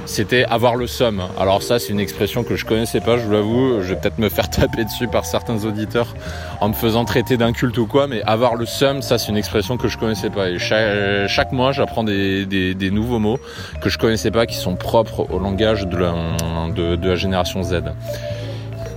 c'était 0.09 0.43
avoir 0.45 0.75
le 0.75 0.87
somme. 0.87 1.21
Alors 1.39 1.61
ça, 1.61 1.77
c'est 1.79 1.89
une 1.89 1.99
expression 1.99 2.43
que 2.43 2.55
je 2.55 2.65
connaissais 2.65 2.99
pas, 2.99 3.17
je 3.17 3.23
vous 3.23 3.31
l'avoue. 3.31 3.81
Je 3.81 3.93
vais 3.93 3.95
peut-être 3.95 4.17
me 4.17 4.29
faire 4.29 4.49
taper 4.49 4.83
dessus 4.83 5.07
par 5.07 5.23
certains 5.23 5.63
auditeurs 5.65 6.15
en 6.61 6.69
me 6.69 6.73
faisant 6.73 7.05
traiter 7.05 7.37
d'un 7.37 7.53
culte 7.53 7.77
ou 7.77 7.85
quoi, 7.85 8.07
mais 8.07 8.21
avoir 8.23 8.55
le 8.55 8.65
somme, 8.65 9.01
ça, 9.01 9.17
c'est 9.17 9.29
une 9.29 9.37
expression 9.37 9.77
que 9.77 9.87
je 9.87 9.97
connaissais 9.97 10.29
pas. 10.29 10.49
Et 10.49 10.57
chaque, 10.57 11.51
mois, 11.51 11.71
j'apprends 11.71 12.03
des, 12.03 12.75
nouveaux 12.91 13.19
mots 13.19 13.39
que 13.81 13.89
je 13.89 13.97
connaissais 13.97 14.31
pas, 14.31 14.45
qui 14.47 14.55
sont 14.55 14.75
propres 14.75 15.27
au 15.31 15.39
langage 15.39 15.87
de 15.87 15.97
la 15.97 17.15
génération 17.15 17.63
Z. 17.63 17.83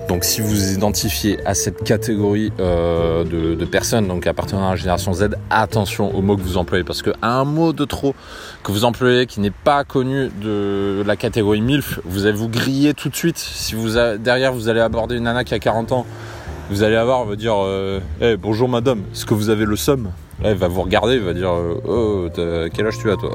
Donc 0.08 0.24
si 0.24 0.40
vous 0.40 0.72
identifiez 0.72 1.38
à 1.46 1.54
cette 1.54 1.84
catégorie 1.84 2.52
euh, 2.60 3.24
de, 3.24 3.64
personnes, 3.64 4.08
donc 4.08 4.26
appartenant 4.26 4.66
à 4.66 4.70
la 4.70 4.76
génération 4.76 5.12
Z, 5.14 5.30
attention 5.48 6.14
aux 6.14 6.20
mots 6.20 6.36
que 6.36 6.42
vous 6.42 6.56
employez, 6.58 6.84
parce 6.84 7.02
qu'un 7.02 7.44
mot 7.44 7.72
de 7.72 7.84
trop 7.84 8.14
que 8.62 8.72
vous 8.72 8.84
employez 8.84 9.26
qui 9.26 9.40
n'est 9.40 9.50
pas 9.50 9.84
connu 9.84 10.30
de 10.42 11.02
la 11.06 11.16
catégorie 11.16 11.60
MILF, 11.60 12.00
vous 12.04 12.26
allez 12.26 12.36
vous 12.36 12.48
griller 12.48 12.94
tout 12.94 13.08
de 13.08 13.16
suite. 13.16 13.38
Si 13.38 13.74
vous 13.74 13.94
derrière 14.18 14.52
vous 14.52 14.68
allez 14.68 14.80
aborder 14.80 15.16
une 15.16 15.24
nana 15.24 15.44
qui 15.44 15.54
a 15.54 15.58
40 15.58 15.92
ans, 15.92 16.06
vous 16.70 16.82
allez 16.82 16.96
avoir, 16.96 17.20
on 17.20 17.26
va 17.26 17.36
dire, 17.36 17.54
euh, 17.58 18.00
bonjour 18.40 18.68
madame, 18.68 19.02
est-ce 19.12 19.24
que 19.24 19.34
vous 19.34 19.50
avez 19.50 19.64
le 19.64 19.76
somme 19.76 20.10
Là, 20.42 20.50
il 20.50 20.56
va 20.56 20.68
vous 20.68 20.82
regarder, 20.82 21.14
il 21.14 21.22
va 21.22 21.34
dire 21.34 21.52
Oh, 21.86 22.28
quel 22.74 22.86
âge 22.86 22.98
tu 22.98 23.10
as 23.10 23.16
toi 23.16 23.30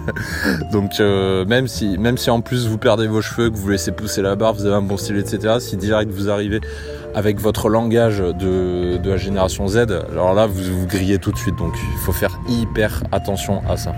Donc, 0.72 0.98
même, 0.98 1.68
si, 1.68 1.96
même 1.98 2.18
si 2.18 2.30
en 2.30 2.40
plus 2.40 2.66
vous 2.66 2.78
perdez 2.78 3.06
vos 3.06 3.22
cheveux, 3.22 3.50
que 3.50 3.56
vous 3.56 3.68
laissez 3.68 3.92
pousser 3.92 4.22
la 4.22 4.34
barbe, 4.34 4.56
vous 4.56 4.66
avez 4.66 4.74
un 4.74 4.82
bon 4.82 4.96
style, 4.96 5.16
etc., 5.16 5.56
si 5.60 5.76
direct 5.76 6.10
vous 6.10 6.30
arrivez 6.30 6.60
avec 7.14 7.38
votre 7.38 7.68
langage 7.68 8.18
de, 8.18 8.96
de 8.96 9.10
la 9.10 9.16
génération 9.16 9.68
Z, 9.68 9.76
alors 10.10 10.34
là, 10.34 10.46
vous 10.46 10.62
vous 10.62 10.86
grillez 10.86 11.18
tout 11.18 11.30
de 11.30 11.38
suite. 11.38 11.56
Donc, 11.56 11.74
il 11.76 11.98
faut 11.98 12.12
faire 12.12 12.38
hyper 12.48 13.02
attention 13.12 13.62
à 13.68 13.76
ça. 13.76 13.92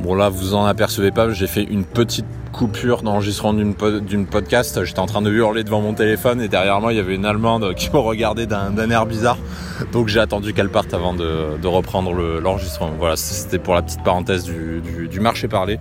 Bon 0.00 0.14
là 0.14 0.28
vous 0.28 0.54
en 0.54 0.64
apercevez 0.64 1.10
pas, 1.10 1.30
j'ai 1.32 1.48
fait 1.48 1.64
une 1.64 1.84
petite 1.84 2.24
coupure 2.52 3.02
d'enregistrement 3.02 3.52
d'une 3.52 4.26
podcast. 4.26 4.84
J'étais 4.84 5.00
en 5.00 5.06
train 5.06 5.22
de 5.22 5.30
hurler 5.30 5.64
devant 5.64 5.80
mon 5.80 5.92
téléphone 5.92 6.40
et 6.40 6.48
derrière 6.48 6.80
moi 6.80 6.92
il 6.92 6.96
y 6.96 7.00
avait 7.00 7.16
une 7.16 7.26
Allemande 7.26 7.74
qui 7.76 7.90
me 7.92 7.98
regardait 7.98 8.46
d'un 8.46 8.90
air 8.90 9.06
bizarre. 9.06 9.38
Donc 9.92 10.06
j'ai 10.08 10.20
attendu 10.20 10.54
qu'elle 10.54 10.70
parte 10.70 10.94
avant 10.94 11.14
de, 11.14 11.66
reprendre 11.66 12.12
l'enregistrement. 12.12 12.92
voilà, 12.96 13.16
c'était 13.16 13.58
pour 13.58 13.74
la 13.74 13.82
petite 13.82 14.02
parenthèse 14.02 14.44
du, 14.44 15.08
du 15.08 15.20
marché 15.20 15.48
parlé. 15.48 15.78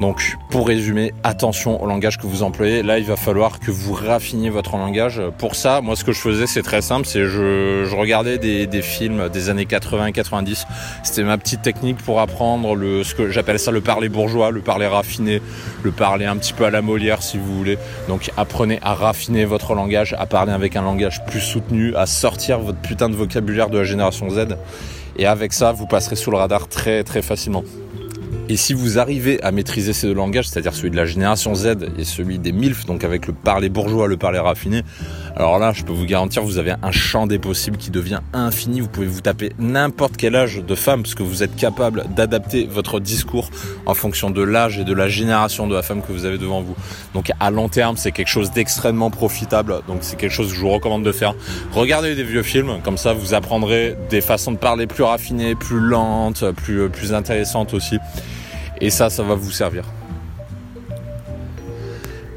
Donc 0.00 0.36
pour 0.50 0.66
résumer, 0.66 1.12
attention 1.22 1.82
au 1.82 1.86
langage 1.86 2.18
que 2.18 2.26
vous 2.26 2.42
employez. 2.42 2.82
Là, 2.82 2.98
il 2.98 3.04
va 3.04 3.16
falloir 3.16 3.60
que 3.60 3.70
vous 3.70 3.92
raffiniez 3.92 4.50
votre 4.50 4.76
langage. 4.76 5.22
Pour 5.38 5.54
ça, 5.54 5.80
moi, 5.80 5.96
ce 5.96 6.04
que 6.04 6.12
je 6.12 6.20
faisais, 6.20 6.46
c'est 6.46 6.62
très 6.62 6.82
simple. 6.82 7.06
C'est 7.06 7.24
je, 7.24 7.94
regardais 7.94 8.38
des, 8.38 8.66
des, 8.66 8.82
films 8.82 9.28
des 9.28 9.50
années 9.50 9.66
80 9.66 10.06
et 10.06 10.12
90. 10.12 10.66
C'était 11.02 11.22
ma 11.22 11.38
petite 11.38 11.62
technique 11.62 11.98
pour 11.98 12.20
apprendre 12.20 12.74
le, 12.74 13.04
ce 13.04 13.14
que 13.14 13.30
j'appelle 13.30 13.58
ça 13.58 13.70
le 13.70 13.80
parler 13.80 14.08
bourgeois, 14.08 14.50
le 14.50 14.60
parler 14.60 14.86
raffiné, 14.86 15.40
le 15.82 15.92
parler 15.92 16.24
un 16.24 16.36
petit 16.36 16.52
peu 16.52 16.64
à 16.64 16.70
la 16.70 16.82
Molière, 16.82 17.22
si 17.22 17.38
vous 17.38 17.56
voulez. 17.56 17.78
Donc 18.08 18.30
apprenez 18.36 18.80
à 18.82 18.94
raffiner 18.94 19.44
votre 19.44 19.74
langage, 19.74 20.14
à 20.18 20.26
parler 20.26 20.52
avec 20.52 20.76
un 20.76 20.82
langage 20.82 21.24
plus 21.24 21.40
soutenu, 21.40 21.94
à 21.94 22.06
sortir 22.06 22.58
votre 22.58 22.78
putain 22.78 23.08
de 23.08 23.14
vocabulaire 23.14 23.70
de 23.70 23.78
la 23.78 23.84
génération 23.84 24.28
Z. 24.28 24.56
Et 25.16 25.26
avec 25.26 25.52
ça, 25.52 25.72
vous 25.72 25.86
passerez 25.86 26.16
sous 26.16 26.32
le 26.32 26.36
radar 26.36 26.68
très 26.68 27.04
très 27.04 27.22
facilement. 27.22 27.62
Et 28.48 28.56
si 28.56 28.74
vous 28.74 28.98
arrivez 28.98 29.42
à 29.42 29.52
maîtriser 29.52 29.94
ces 29.94 30.06
deux 30.06 30.14
langages, 30.14 30.48
c'est-à-dire 30.48 30.74
celui 30.74 30.90
de 30.90 30.96
la 30.96 31.06
génération 31.06 31.54
Z 31.54 31.76
et 31.98 32.04
celui 32.04 32.38
des 32.38 32.52
MILF, 32.52 32.84
donc 32.84 33.02
avec 33.02 33.26
le 33.26 33.32
parler 33.32 33.70
bourgeois, 33.70 34.06
le 34.06 34.18
parler 34.18 34.38
raffiné, 34.38 34.82
alors 35.36 35.58
là, 35.58 35.72
je 35.72 35.82
peux 35.82 35.92
vous 35.92 36.04
garantir, 36.04 36.42
vous 36.44 36.58
avez 36.58 36.74
un 36.82 36.92
champ 36.92 37.26
des 37.26 37.38
possibles 37.40 37.76
qui 37.76 37.90
devient 37.90 38.20
infini. 38.32 38.80
Vous 38.80 38.88
pouvez 38.88 39.06
vous 39.06 39.20
taper 39.20 39.52
n'importe 39.58 40.16
quel 40.16 40.36
âge 40.36 40.62
de 40.62 40.74
femme, 40.74 41.02
parce 41.02 41.14
que 41.14 41.24
vous 41.24 41.42
êtes 41.42 41.56
capable 41.56 42.04
d'adapter 42.14 42.66
votre 42.70 43.00
discours 43.00 43.50
en 43.86 43.94
fonction 43.94 44.30
de 44.30 44.42
l'âge 44.42 44.78
et 44.78 44.84
de 44.84 44.92
la 44.92 45.08
génération 45.08 45.66
de 45.66 45.74
la 45.74 45.82
femme 45.82 46.02
que 46.02 46.12
vous 46.12 46.24
avez 46.24 46.38
devant 46.38 46.60
vous. 46.60 46.76
Donc 47.14 47.32
à 47.40 47.50
long 47.50 47.68
terme, 47.68 47.96
c'est 47.96 48.12
quelque 48.12 48.28
chose 48.28 48.52
d'extrêmement 48.52 49.10
profitable. 49.10 49.80
Donc 49.88 49.98
c'est 50.02 50.16
quelque 50.16 50.32
chose 50.32 50.50
que 50.50 50.54
je 50.54 50.60
vous 50.60 50.70
recommande 50.70 51.04
de 51.04 51.12
faire. 51.12 51.34
Regardez 51.72 52.14
des 52.14 52.24
vieux 52.24 52.42
films, 52.42 52.80
comme 52.84 52.98
ça 52.98 53.12
vous 53.14 53.34
apprendrez 53.34 53.96
des 54.10 54.20
façons 54.20 54.52
de 54.52 54.58
parler 54.58 54.86
plus 54.86 55.02
raffinées, 55.02 55.54
plus 55.54 55.80
lentes, 55.80 56.44
plus, 56.52 56.88
plus 56.90 57.12
intéressantes 57.12 57.74
aussi. 57.74 57.98
Et 58.80 58.90
ça, 58.90 59.10
ça 59.10 59.22
va 59.22 59.34
vous 59.34 59.50
servir. 59.50 59.84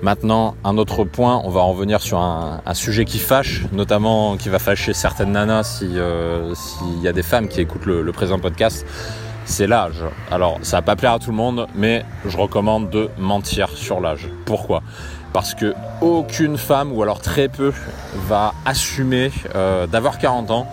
Maintenant, 0.04 0.56
un 0.64 0.78
autre 0.78 1.04
point, 1.06 1.42
on 1.44 1.50
va 1.50 1.62
revenir 1.62 2.02
sur 2.02 2.20
un, 2.20 2.62
sujet 2.74 3.04
qui 3.04 3.18
fâche, 3.18 3.64
notamment 3.72 4.38
qui 4.38 4.48
va 4.48 4.60
fâcher 4.60 4.94
certaines 4.94 5.32
nanas 5.32 5.82
euh, 5.84 6.54
s'il 6.54 7.02
y 7.02 7.08
a 7.08 7.14
des 7.14 7.24
femmes 7.24 7.48
qui 7.48 7.62
écoutent 7.62 7.88
le, 7.88 8.12
présent 8.12 8.38
podcast, 8.38 8.86
c'est 9.46 9.66
l'âge. 9.66 10.04
Alors, 10.30 10.60
ça 10.62 10.78
va 10.78 10.82
pas 10.84 10.96
plaire 10.96 11.14
à 11.14 11.20
tout 11.20 11.32
le 11.32 11.36
monde, 11.36 11.68
mais 11.74 12.06
je 12.28 12.38
recommande 12.38 12.92
de 12.92 13.10
mentir 13.18 13.70
sur 13.70 14.00
l'âge. 14.00 14.30
Pourquoi? 14.46 14.84
Parce 15.34 15.56
que 15.56 15.74
aucune 16.02 16.58
femme, 16.58 16.94
ou 16.94 17.02
alors 17.02 17.20
très 17.20 17.48
peu, 17.48 17.74
va 18.28 18.54
assumer 18.66 19.32
euh, 19.56 19.88
d'avoir 19.88 20.20
40 20.20 20.52
ans 20.52 20.68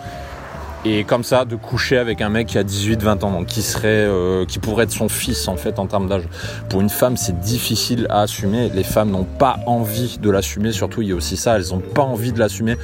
et 0.85 1.03
comme 1.03 1.23
ça 1.23 1.45
de 1.45 1.55
coucher 1.55 1.97
avec 1.97 2.21
un 2.21 2.29
mec 2.29 2.47
qui 2.47 2.57
a 2.57 2.63
18-20 2.63 3.23
ans, 3.23 3.31
donc 3.31 3.47
qui 3.47 3.61
serait, 3.63 3.87
euh, 3.87 4.45
qui 4.45 4.59
pourrait 4.59 4.83
être 4.83 4.91
son 4.91 5.09
fils 5.09 5.47
en 5.47 5.55
fait 5.55 5.79
en 5.79 5.87
termes 5.87 6.07
d'âge. 6.07 6.23
Pour 6.69 6.81
une 6.81 6.89
femme, 6.89 7.17
c'est 7.17 7.39
difficile 7.39 8.05
à 8.09 8.21
assumer. 8.21 8.69
Les 8.73 8.83
femmes 8.83 9.09
n'ont 9.09 9.25
pas 9.25 9.57
envie 9.65 10.19
de 10.19 10.29
l'assumer. 10.29 10.71
Surtout, 10.71 11.01
il 11.01 11.09
y 11.09 11.11
a 11.11 11.15
aussi 11.15 11.37
ça, 11.37 11.57
elles 11.57 11.69
n'ont 11.71 11.79
pas 11.79 12.03
envie 12.03 12.31
de 12.31 12.39
l'assumer. 12.39 12.77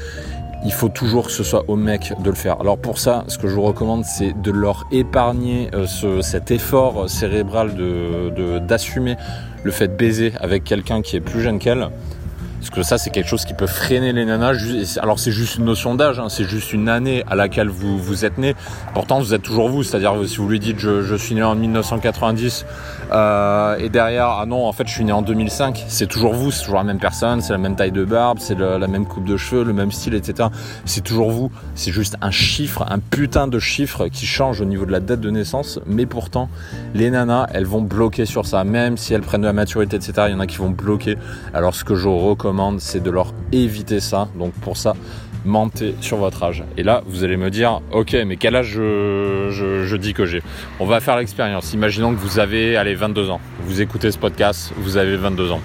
Il 0.65 0.73
faut 0.73 0.89
toujours 0.89 1.27
que 1.27 1.31
ce 1.31 1.43
soit 1.43 1.63
au 1.67 1.75
mec 1.75 2.13
de 2.23 2.29
le 2.29 2.35
faire. 2.35 2.59
Alors 2.59 2.77
pour 2.77 2.99
ça, 2.99 3.23
ce 3.27 3.37
que 3.37 3.47
je 3.47 3.55
vous 3.55 3.63
recommande, 3.63 4.03
c'est 4.03 4.33
de 4.39 4.51
leur 4.51 4.85
épargner 4.91 5.69
euh, 5.73 5.85
ce, 5.85 6.21
cet 6.21 6.51
effort 6.51 7.09
cérébral 7.09 7.75
de 7.75 8.59
d'assumer 8.59 9.15
le 9.63 9.71
fait 9.71 9.87
de 9.87 9.93
baiser 9.93 10.33
avec 10.39 10.63
quelqu'un 10.63 11.01
qui 11.01 11.15
est 11.15 11.21
plus 11.21 11.41
jeune 11.41 11.59
qu'elle. 11.59 11.89
Parce 12.61 12.69
que 12.69 12.83
ça, 12.83 12.99
c'est 12.99 13.09
quelque 13.09 13.27
chose 13.27 13.43
qui 13.43 13.55
peut 13.55 13.65
freiner 13.65 14.13
les 14.13 14.23
nanas. 14.23 14.53
Alors, 15.01 15.17
c'est 15.17 15.31
juste 15.31 15.55
une 15.55 15.65
notion 15.65 15.95
d'âge, 15.95 16.19
hein. 16.19 16.29
c'est 16.29 16.43
juste 16.43 16.73
une 16.73 16.89
année 16.89 17.23
à 17.27 17.33
laquelle 17.33 17.69
vous, 17.69 17.97
vous 17.97 18.23
êtes 18.23 18.37
né. 18.37 18.53
Pourtant, 18.93 19.19
vous 19.19 19.33
êtes 19.33 19.41
toujours 19.41 19.67
vous. 19.67 19.81
C'est-à-dire, 19.81 20.13
si 20.27 20.37
vous 20.37 20.47
lui 20.47 20.59
dites, 20.59 20.77
je, 20.77 21.15
suis 21.15 21.33
né 21.33 21.41
en 21.41 21.55
1990, 21.55 22.67
euh, 23.13 23.77
et 23.79 23.89
derrière, 23.89 24.27
ah 24.39 24.45
non, 24.45 24.67
en 24.67 24.73
fait, 24.73 24.87
je 24.87 24.93
suis 24.93 25.03
né 25.03 25.11
en 25.11 25.23
2005, 25.23 25.85
c'est 25.87 26.05
toujours 26.05 26.35
vous, 26.35 26.51
c'est 26.51 26.61
toujours 26.61 26.77
la 26.77 26.83
même 26.83 26.99
personne, 26.99 27.41
c'est 27.41 27.51
la 27.51 27.57
même 27.57 27.75
taille 27.75 27.91
de 27.91 28.05
barbe, 28.05 28.37
c'est 28.39 28.59
la 28.59 28.87
même 28.87 29.07
coupe 29.07 29.25
de 29.25 29.37
cheveux, 29.37 29.63
le 29.63 29.73
même 29.73 29.91
style, 29.91 30.13
etc. 30.13 30.49
C'est 30.85 31.03
toujours 31.03 31.31
vous. 31.31 31.51
C'est 31.73 31.91
juste 31.91 32.15
un 32.21 32.31
chiffre, 32.31 32.85
un 32.87 32.99
putain 32.99 33.47
de 33.47 33.57
chiffre 33.57 34.07
qui 34.07 34.27
change 34.27 34.61
au 34.61 34.65
niveau 34.65 34.85
de 34.85 34.91
la 34.91 34.99
date 34.99 35.19
de 35.19 35.31
naissance. 35.31 35.79
Mais 35.87 36.05
pourtant, 36.05 36.47
les 36.93 37.09
nanas, 37.09 37.47
elles 37.53 37.65
vont 37.65 37.81
bloquer 37.81 38.27
sur 38.27 38.45
ça. 38.45 38.63
Même 38.63 38.97
si 38.97 39.15
elles 39.15 39.21
prennent 39.21 39.41
de 39.41 39.47
la 39.47 39.53
maturité, 39.53 39.95
etc., 39.95 40.13
il 40.27 40.33
y 40.33 40.35
en 40.35 40.39
a 40.39 40.45
qui 40.45 40.57
vont 40.57 40.69
bloquer. 40.69 41.17
Alors, 41.55 41.73
ce 41.73 41.83
que 41.83 41.95
je 41.95 42.07
recommande, 42.07 42.50
c'est 42.79 43.01
de 43.01 43.09
leur 43.09 43.33
éviter 43.51 43.99
ça. 43.99 44.27
Donc 44.37 44.53
pour 44.53 44.77
ça, 44.77 44.93
mentez 45.45 45.95
sur 46.01 46.17
votre 46.17 46.43
âge. 46.43 46.63
Et 46.77 46.83
là, 46.83 47.01
vous 47.07 47.23
allez 47.23 47.37
me 47.37 47.49
dire, 47.49 47.81
ok, 47.91 48.15
mais 48.25 48.37
quel 48.37 48.55
âge 48.55 48.71
je, 48.71 49.49
je 49.85 49.95
dis 49.95 50.13
que 50.13 50.25
j'ai? 50.25 50.41
On 50.79 50.85
va 50.85 50.99
faire 50.99 51.17
l'expérience. 51.17 51.73
Imaginons 51.73 52.13
que 52.13 52.19
vous 52.19 52.39
avez, 52.39 52.77
allez, 52.77 52.95
22 52.95 53.29
ans. 53.29 53.41
Vous 53.65 53.81
écoutez 53.81 54.11
ce 54.11 54.17
podcast, 54.17 54.73
vous 54.77 54.97
avez 54.97 55.15
22 55.17 55.51
ans. 55.51 55.61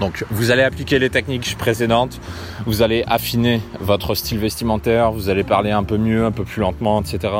Donc 0.00 0.24
vous 0.30 0.50
allez 0.50 0.62
appliquer 0.62 0.98
les 0.98 1.10
techniques 1.10 1.56
précédentes, 1.58 2.20
vous 2.66 2.82
allez 2.82 3.04
affiner 3.06 3.60
votre 3.80 4.14
style 4.14 4.38
vestimentaire, 4.38 5.12
vous 5.12 5.28
allez 5.28 5.44
parler 5.44 5.70
un 5.70 5.84
peu 5.84 5.98
mieux, 5.98 6.24
un 6.24 6.32
peu 6.32 6.44
plus 6.44 6.60
lentement, 6.60 7.00
etc. 7.02 7.32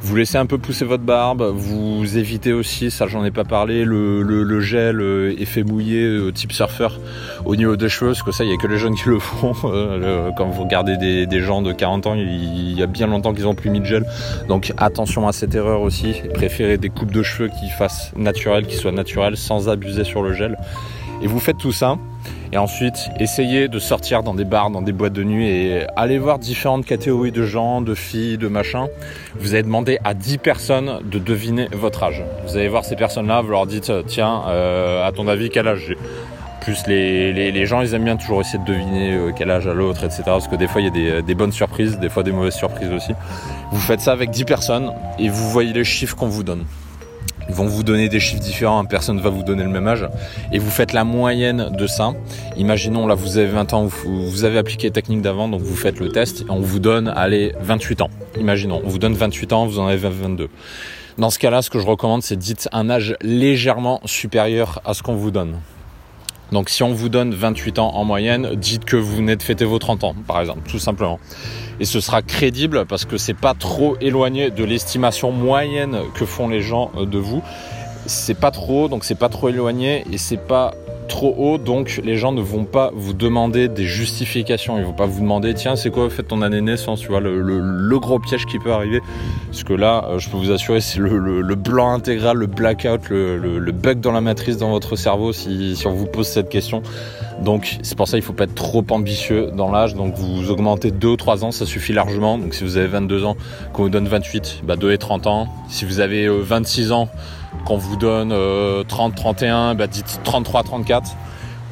Vous 0.00 0.16
laissez 0.16 0.38
un 0.38 0.46
peu 0.46 0.56
pousser 0.56 0.86
votre 0.86 1.02
barbe, 1.04 1.42
vous 1.54 2.16
évitez 2.16 2.54
aussi, 2.54 2.90
ça 2.90 3.06
j'en 3.06 3.24
ai 3.24 3.30
pas 3.30 3.44
parlé, 3.44 3.84
le, 3.84 4.60
gel 4.60 5.00
euh, 5.00 5.34
effet 5.38 5.62
mouillé 5.62 6.02
euh, 6.02 6.32
type 6.32 6.52
surfeur 6.52 6.98
au 7.44 7.54
niveau 7.54 7.76
des 7.76 7.90
cheveux, 7.90 8.12
parce 8.12 8.22
que 8.22 8.32
ça 8.32 8.44
il 8.44 8.50
y 8.50 8.54
a 8.54 8.56
que 8.56 8.66
les 8.66 8.78
jeunes 8.78 8.94
qui 8.94 9.08
le 9.08 9.18
font. 9.20 9.54
Euh, 9.64 10.30
quand 10.36 10.46
vous 10.46 10.64
regardez 10.64 10.96
des, 10.96 11.40
gens 11.40 11.60
de 11.60 11.72
40 11.72 12.06
ans, 12.06 12.14
il 12.14 12.72
y 12.72 12.82
a 12.82 12.86
bien 12.86 13.06
longtemps 13.06 13.34
qu'ils 13.34 13.46
ont 13.46 13.54
plus 13.54 13.68
mis 13.68 13.80
de 13.80 13.84
gel. 13.84 14.04
Donc 14.48 14.72
attention 14.78 15.28
à 15.28 15.32
cette 15.32 15.54
erreur 15.54 15.82
aussi, 15.82 16.14
préférez 16.32 16.78
des 16.78 16.88
coupes 16.88 17.12
de 17.12 17.22
cheveux 17.22 17.50
qui 17.50 17.68
fassent 17.68 18.12
naturelles, 18.16 18.66
qui 18.66 18.76
soient 18.76 18.92
naturelles 18.92 19.36
sans 19.36 19.68
abuser 19.68 20.04
sur 20.04 20.22
le 20.22 20.32
gel. 20.32 20.56
Et 21.22 21.26
vous 21.26 21.40
faites 21.40 21.58
tout 21.58 21.72
ça. 21.72 21.96
Et 22.52 22.58
ensuite, 22.58 23.10
essayez 23.18 23.68
de 23.68 23.78
sortir 23.78 24.22
dans 24.22 24.34
des 24.34 24.44
bars, 24.44 24.70
dans 24.70 24.82
des 24.82 24.92
boîtes 24.92 25.12
de 25.12 25.24
nuit 25.24 25.48
et 25.48 25.86
allez 25.96 26.18
voir 26.18 26.38
différentes 26.38 26.86
catégories 26.86 27.32
de 27.32 27.42
gens, 27.42 27.80
de 27.80 27.94
filles, 27.94 28.38
de 28.38 28.48
machins. 28.48 28.86
Vous 29.38 29.54
allez 29.54 29.62
demander 29.62 29.98
à 30.04 30.14
10 30.14 30.38
personnes 30.38 31.00
de 31.04 31.18
deviner 31.18 31.68
votre 31.72 32.02
âge. 32.04 32.22
Vous 32.46 32.56
allez 32.56 32.68
voir 32.68 32.84
ces 32.84 32.96
personnes-là, 32.96 33.40
vous 33.40 33.50
leur 33.50 33.66
dites, 33.66 33.92
tiens, 34.06 34.44
euh, 34.46 35.06
à 35.06 35.12
ton 35.12 35.26
avis, 35.28 35.50
quel 35.50 35.66
âge 35.66 35.84
j'ai? 35.88 35.98
Plus 36.60 36.86
les, 36.88 37.66
gens 37.66 37.80
ils 37.80 37.94
aiment 37.94 38.04
bien 38.04 38.16
toujours 38.16 38.40
essayer 38.40 38.58
de 38.58 38.64
deviner 38.64 39.12
euh, 39.12 39.30
quel 39.36 39.52
âge 39.52 39.68
à 39.68 39.72
l'autre 39.72 40.02
etc 40.02 40.22
parce 40.24 40.48
que 40.48 40.56
des 40.56 40.66
fois 40.66 40.80
il 40.80 40.84
y 40.84 40.88
a 40.88 40.90
des, 40.90 41.22
des, 41.22 41.34
bonnes 41.36 41.52
surprises 41.52 42.00
des 42.00 42.08
fois 42.08 42.24
des 42.24 42.32
mauvaises 42.32 42.56
surprises 42.56 42.90
aussi 42.90 43.12
vous 43.70 43.78
faites 43.78 44.00
ça 44.00 44.10
avec 44.10 44.30
10 44.30 44.44
personnes 44.46 44.92
et 45.16 45.28
vous 45.28 45.48
voyez 45.50 45.72
les 45.72 45.84
chiffres 45.84 46.16
qu'on 46.16 46.26
vous 46.26 46.42
donne 46.42 46.64
vont 47.56 47.66
vous 47.66 47.82
donner 47.82 48.08
des 48.08 48.20
chiffres 48.20 48.42
différents, 48.42 48.84
personne 48.84 49.16
ne 49.16 49.22
va 49.22 49.30
vous 49.30 49.42
donner 49.42 49.64
le 49.64 49.70
même 49.70 49.88
âge. 49.88 50.06
Et 50.52 50.58
vous 50.58 50.70
faites 50.70 50.92
la 50.92 51.04
moyenne 51.04 51.70
de 51.76 51.86
ça. 51.86 52.12
Imaginons, 52.56 53.06
là, 53.06 53.14
vous 53.14 53.38
avez 53.38 53.46
20 53.46 53.72
ans, 53.72 53.86
vous 53.86 54.44
avez 54.44 54.58
appliqué 54.58 54.90
technique 54.90 55.22
d'avant, 55.22 55.48
donc 55.48 55.62
vous 55.62 55.74
faites 55.74 55.98
le 55.98 56.10
test, 56.10 56.44
on 56.50 56.60
vous 56.60 56.78
donne, 56.78 57.08
allez, 57.08 57.54
28 57.60 58.02
ans. 58.02 58.10
Imaginons, 58.38 58.82
on 58.84 58.88
vous 58.88 58.98
donne 58.98 59.14
28 59.14 59.52
ans, 59.54 59.66
vous 59.66 59.78
en 59.78 59.86
avez 59.86 59.96
22. 59.96 60.48
Dans 61.16 61.30
ce 61.30 61.38
cas-là, 61.38 61.62
ce 61.62 61.70
que 61.70 61.78
je 61.78 61.86
recommande, 61.86 62.22
c'est 62.22 62.36
dites 62.36 62.68
un 62.72 62.90
âge 62.90 63.16
légèrement 63.22 64.00
supérieur 64.04 64.82
à 64.84 64.92
ce 64.92 65.02
qu'on 65.02 65.14
vous 65.14 65.30
donne. 65.30 65.56
Donc 66.52 66.68
si 66.68 66.82
on 66.82 66.92
vous 66.92 67.08
donne 67.08 67.34
28 67.34 67.78
ans 67.78 67.94
en 67.94 68.04
moyenne, 68.04 68.54
dites 68.54 68.84
que 68.84 68.96
vous 68.96 69.16
venez 69.16 69.36
de 69.36 69.42
fêter 69.42 69.64
vos 69.64 69.78
30 69.78 70.04
ans, 70.04 70.14
par 70.26 70.40
exemple, 70.40 70.68
tout 70.68 70.78
simplement. 70.78 71.18
Et 71.80 71.84
ce 71.84 72.00
sera 72.00 72.22
crédible 72.22 72.86
parce 72.86 73.04
que 73.04 73.18
c'est 73.18 73.34
pas 73.34 73.54
trop 73.54 73.96
éloigné 74.00 74.50
de 74.50 74.64
l'estimation 74.64 75.32
moyenne 75.32 75.98
que 76.14 76.24
font 76.24 76.48
les 76.48 76.62
gens 76.62 76.90
euh, 76.96 77.04
de 77.04 77.18
vous. 77.18 77.42
C'est 78.06 78.38
pas 78.38 78.50
trop, 78.50 78.88
donc 78.88 79.04
c'est 79.04 79.14
pas 79.14 79.28
trop 79.28 79.48
éloigné 79.48 80.04
et 80.12 80.18
c'est 80.18 80.36
pas 80.36 80.74
trop 81.06 81.34
haut, 81.38 81.58
donc 81.58 82.00
les 82.04 82.16
gens 82.16 82.32
ne 82.32 82.40
vont 82.40 82.64
pas 82.64 82.90
vous 82.94 83.12
demander 83.12 83.68
des 83.68 83.84
justifications. 83.84 84.78
Ils 84.78 84.84
vont 84.84 84.92
pas 84.92 85.06
vous 85.06 85.20
demander, 85.20 85.54
tiens, 85.54 85.76
c'est 85.76 85.90
quoi, 85.90 86.10
fait 86.10 86.22
ton 86.22 86.42
année 86.42 86.60
naissance, 86.60 87.00
tu 87.00 87.08
vois, 87.08 87.20
le, 87.20 87.98
gros 87.98 88.18
piège 88.18 88.44
qui 88.46 88.58
peut 88.58 88.72
arriver. 88.72 89.00
Parce 89.46 89.64
que 89.64 89.72
là, 89.72 90.04
euh, 90.04 90.18
je 90.18 90.28
peux 90.28 90.36
vous 90.36 90.50
assurer, 90.50 90.80
c'est 90.80 90.98
le, 90.98 91.54
blanc 91.54 91.92
intégral, 91.92 92.36
le 92.36 92.46
blackout, 92.46 93.08
le, 93.08 93.72
bug 93.72 94.00
dans 94.00 94.12
la 94.12 94.20
matrice 94.20 94.58
dans 94.58 94.70
votre 94.70 94.96
cerveau 94.96 95.32
si, 95.32 95.80
on 95.86 95.92
vous 95.92 96.06
pose 96.06 96.26
cette 96.26 96.48
question. 96.48 96.82
Donc 97.42 97.78
c'est 97.82 97.96
pour 97.96 98.08
ça 98.08 98.16
qu'il 98.16 98.24
faut 98.24 98.32
pas 98.32 98.44
être 98.44 98.54
trop 98.54 98.84
ambitieux 98.90 99.50
dans 99.52 99.70
l'âge. 99.70 99.94
Donc 99.94 100.14
vous 100.14 100.50
augmentez 100.50 100.90
2 100.90 101.08
ou 101.08 101.16
3 101.16 101.44
ans, 101.44 101.50
ça 101.50 101.66
suffit 101.66 101.92
largement. 101.92 102.38
Donc 102.38 102.54
si 102.54 102.64
vous 102.64 102.76
avez 102.76 102.86
22 102.86 103.24
ans, 103.24 103.36
qu'on 103.72 103.84
vous 103.84 103.90
donne 103.90 104.08
28, 104.08 104.62
bah 104.64 104.76
2 104.76 104.92
et 104.92 104.98
30 104.98 105.26
ans. 105.26 105.48
Si 105.68 105.84
vous 105.84 106.00
avez 106.00 106.28
26 106.28 106.90
euh, 106.90 106.94
ans, 106.94 107.08
qu'on 107.64 107.76
vous 107.76 107.96
donne 107.96 108.34
30, 108.86 109.14
31, 109.14 109.74
bah 109.74 109.86
dites 109.86 110.20
33, 110.24 110.62
34. 110.62 111.16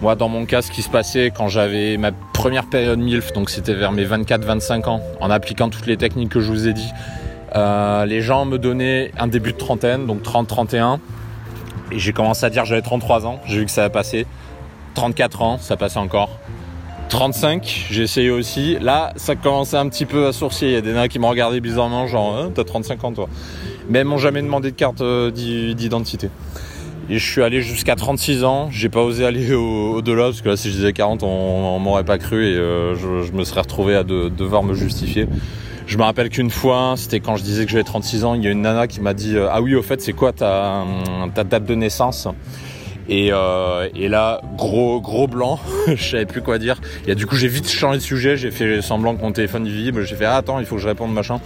Moi, 0.03 0.17
dans 0.17 0.29
mon 0.29 0.45
cas, 0.45 0.61
ce 0.61 0.71
qui 0.71 0.83
se 0.83 0.91
passait 0.91 1.33
quand 1.35 1.49
j'avais 1.49 1.97
ma 1.97 2.13
première 2.13 2.67
période 2.67 2.99
MILF, 2.99 3.33
donc 3.33 3.49
c'était 3.49 3.75
vers 3.75 3.93
mes 3.93 4.05
24-25 4.05 4.89
ans, 4.89 5.01
en 5.21 5.31
appliquant 5.31 5.71
toutes 5.71 5.87
les 5.87 5.97
techniques 5.97 6.31
que 6.31 6.41
je 6.41 6.51
vous 6.51 6.69
ai 6.69 6.73
dit, 6.73 6.91
euh, 7.55 8.05
les 8.05 8.21
gens 8.21 8.45
me 8.45 8.59
donnaient 8.59 9.13
un 9.19 9.29
début 9.29 9.53
de 9.53 9.59
trentaine, 9.59 10.07
donc 10.07 10.23
30-31. 10.23 10.99
Et 11.93 11.99
j'ai 11.99 12.13
commencé 12.13 12.45
à 12.45 12.51
dire 12.51 12.65
j'avais 12.65 12.83
33 12.83 13.27
ans, 13.27 13.41
j'ai 13.47 13.61
vu 13.61 13.65
que 13.65 13.71
ça 13.71 13.85
a 13.85 13.89
passé. 13.89 14.27
34 14.95 15.43
ans, 15.43 15.59
ça 15.59 15.77
passe 15.77 15.97
encore. 15.97 16.31
35, 17.09 17.87
j'ai 17.91 18.03
essayé 18.03 18.31
aussi. 18.31 18.77
Là, 18.81 19.13
ça 19.17 19.37
commençait 19.37 19.77
un 19.77 19.89
petit 19.89 20.07
peu 20.07 20.27
à 20.27 20.33
sourcier. 20.33 20.69
Il 20.69 20.75
y 20.75 20.77
a 20.77 20.81
des 20.81 20.93
nains 20.93 21.09
qui 21.09 21.19
m'ont 21.19 21.29
regardé 21.29 21.61
bizarrement, 21.61 22.07
genre, 22.07 22.37
hein, 22.37 22.51
t'as 22.55 22.65
35 22.65 23.05
ans 23.05 23.13
toi. 23.13 23.29
Mais 23.89 24.01
ils 24.01 24.05
m'ont 24.05 24.19
jamais 24.19 24.43
demandé 24.43 24.71
de 24.71 24.77
carte 24.77 25.01
euh, 25.01 25.31
d'identité. 25.31 26.31
Et 27.11 27.19
je 27.19 27.31
suis 27.31 27.43
allé 27.43 27.61
jusqu'à 27.61 27.97
36 27.97 28.45
ans. 28.45 28.69
J'ai 28.71 28.89
pas 28.89 29.03
osé 29.03 29.27
aller 29.27 29.53
au-delà 29.53 30.25
parce 30.25 30.41
que 30.41 30.49
là, 30.49 30.57
si 30.57 30.71
je 30.71 30.77
disais 30.77 30.93
40, 30.93 31.23
on, 31.23 31.79
m'aurait 31.79 32.05
pas 32.05 32.17
cru 32.17 32.47
et 32.47 32.57
euh, 32.57 32.95
je, 32.95 33.33
me 33.33 33.45
serais 33.45 33.61
retrouvé 33.61 33.95
à 33.95 34.05
devoir 34.05 34.63
me 34.63 34.73
justifier. 34.75 35.29
Je 35.87 35.99
me 35.99 36.03
rappelle 36.03 36.31
qu'une 36.31 36.51
fois, 36.51 36.95
c'était 36.97 37.21
quand 37.21 37.37
je 37.37 37.43
disais 37.43 37.67
que 37.67 37.71
j'avais 37.71 37.85
36 37.85 38.25
ans, 38.25 38.35
il 38.35 38.43
y 38.43 38.47
a 38.47 38.51
une 38.51 38.63
nana 38.63 38.87
qui 38.87 39.03
m'a 39.03 39.13
dit 39.13 39.37
euh, 39.37 39.49
Ah 39.51 39.61
oui, 39.61 39.75
au 39.75 39.83
fait, 39.83 40.01
c'est 40.01 40.15
quoi 40.15 40.33
ta, 40.33 40.85
date 41.35 41.67
de 41.67 41.75
naissance? 41.75 42.27
Et, 43.07 43.27
et, 43.27 44.09
là, 44.09 44.41
gros 44.57 44.99
gros 44.99 45.27
blanc, 45.27 45.61
je 45.89 46.03
savais 46.03 46.25
plus 46.25 46.41
quoi 46.41 46.57
dire. 46.57 46.81
Et 47.07 47.15
du 47.15 47.27
coup, 47.27 47.37
j'ai 47.37 47.49
vite 47.49 47.69
changé 47.69 47.99
de 47.99 48.03
sujet, 48.03 48.39
j'ai 48.39 48.51
fait 48.51 48.81
semblant 48.81 49.15
que 49.15 49.21
mon 49.21 49.33
téléphone 49.33 49.69
vibre, 49.69 50.01
j'ai 50.01 50.17
fait 50.17 50.25
ah, 50.25 50.37
attends, 50.37 50.59
il 50.59 50.65
faut 50.65 50.77
que 50.77 50.81
je 50.81 50.89
réponde 50.89 51.13
machin. 51.13 51.39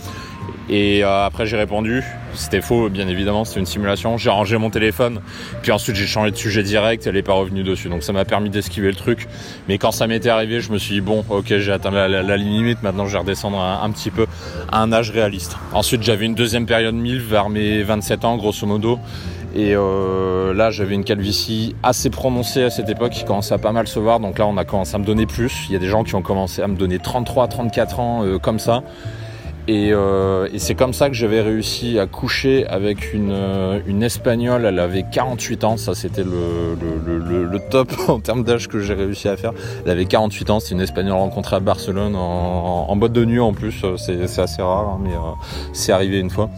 Et 0.70 1.02
euh, 1.02 1.24
après 1.24 1.46
j'ai 1.46 1.56
répondu, 1.56 2.04
c'était 2.34 2.60
faux 2.60 2.90
bien 2.90 3.08
évidemment, 3.08 3.44
c'était 3.44 3.60
une 3.60 3.66
simulation. 3.66 4.18
J'ai 4.18 4.30
rangé 4.30 4.58
mon 4.58 4.70
téléphone, 4.70 5.20
puis 5.62 5.72
ensuite 5.72 5.96
j'ai 5.96 6.06
changé 6.06 6.30
de 6.30 6.36
sujet 6.36 6.62
direct, 6.62 7.06
elle 7.06 7.16
est 7.16 7.22
pas 7.22 7.32
revenue 7.32 7.62
dessus. 7.62 7.88
Donc 7.88 8.02
ça 8.02 8.12
m'a 8.12 8.24
permis 8.24 8.50
d'esquiver 8.50 8.88
le 8.88 8.94
truc. 8.94 9.28
Mais 9.68 9.78
quand 9.78 9.92
ça 9.92 10.06
m'était 10.06 10.28
arrivé, 10.28 10.60
je 10.60 10.70
me 10.70 10.78
suis 10.78 10.94
dit 10.94 11.00
bon, 11.00 11.24
ok, 11.30 11.56
j'ai 11.58 11.72
atteint 11.72 11.90
la, 11.90 12.36
limite. 12.36 12.82
Maintenant 12.82 13.06
je 13.06 13.12
vais 13.12 13.18
redescendre 13.18 13.60
un, 13.60 13.90
petit 13.90 14.10
peu 14.10 14.26
à 14.70 14.82
un 14.82 14.92
âge 14.92 15.10
réaliste. 15.10 15.56
Ensuite 15.72 16.02
j'avais 16.02 16.26
une 16.26 16.34
deuxième 16.34 16.66
période 16.66 16.94
1000 16.94 17.20
vers 17.20 17.48
mes 17.48 17.82
27 17.82 18.24
ans 18.24 18.36
grosso 18.36 18.66
modo. 18.66 18.98
Et 19.54 19.74
euh, 19.74 20.52
là, 20.52 20.70
j'avais 20.70 20.94
une 20.94 21.04
calvitie 21.04 21.74
assez 21.82 22.10
prononcée 22.10 22.62
à 22.62 22.70
cette 22.70 22.90
époque 22.90 23.12
qui 23.12 23.24
commençait 23.24 23.54
à 23.54 23.58
pas 23.58 23.72
mal 23.72 23.88
se 23.88 23.98
voir. 23.98 24.20
Donc 24.20 24.38
là, 24.38 24.46
on 24.46 24.58
a 24.58 24.64
commencé 24.64 24.94
à 24.94 24.98
me 24.98 25.04
donner 25.04 25.24
plus. 25.24 25.66
Il 25.68 25.72
y 25.72 25.76
a 25.76 25.78
des 25.78 25.88
gens 25.88 26.04
qui 26.04 26.14
ont 26.14 26.22
commencé 26.22 26.60
à 26.60 26.68
me 26.68 26.76
donner 26.76 26.98
33, 26.98 27.48
34 27.48 27.98
ans 27.98 28.24
euh, 28.24 28.38
comme 28.38 28.58
ça. 28.58 28.82
Euh, 29.68 30.48
et, 30.52 30.58
c'est 30.58 30.74
comme 30.74 30.92
ça 30.92 31.08
que 31.08 31.14
j'avais 31.14 31.40
réussi 31.40 31.98
à 31.98 32.06
coucher 32.06 32.66
avec 32.66 33.12
une, 33.12 33.36
une 33.86 34.02
Espagnole. 34.02 34.64
Elle 34.64 34.78
avait 34.78 35.04
48 35.10 35.64
ans. 35.64 35.76
Ça, 35.76 35.94
c'était 35.94 36.24
le, 36.24 37.58
top 37.70 37.92
en 38.08 38.20
termes 38.20 38.44
d'âge 38.44 38.68
que 38.68 38.80
j'ai 38.80 38.94
réussi 38.94 39.28
à 39.28 39.36
faire. 39.36 39.52
Elle 39.84 39.90
avait 39.90 40.06
48 40.06 40.50
ans. 40.50 40.60
C'est 40.60 40.74
une 40.74 40.80
Espagnole 40.80 41.18
rencontrée 41.18 41.56
à 41.56 41.60
Barcelone 41.60 42.16
en, 42.16 42.96
boîte 42.96 43.12
de 43.12 43.24
nuit 43.24 43.40
en 43.40 43.52
plus. 43.52 43.84
C'est 43.96 44.22
assez 44.38 44.62
rare, 44.62 44.88
hein, 44.88 45.00
mais 45.02 45.12
c'est 45.72 45.92
arrivé 45.92 46.18
une 46.18 46.30
fois. 46.30 46.50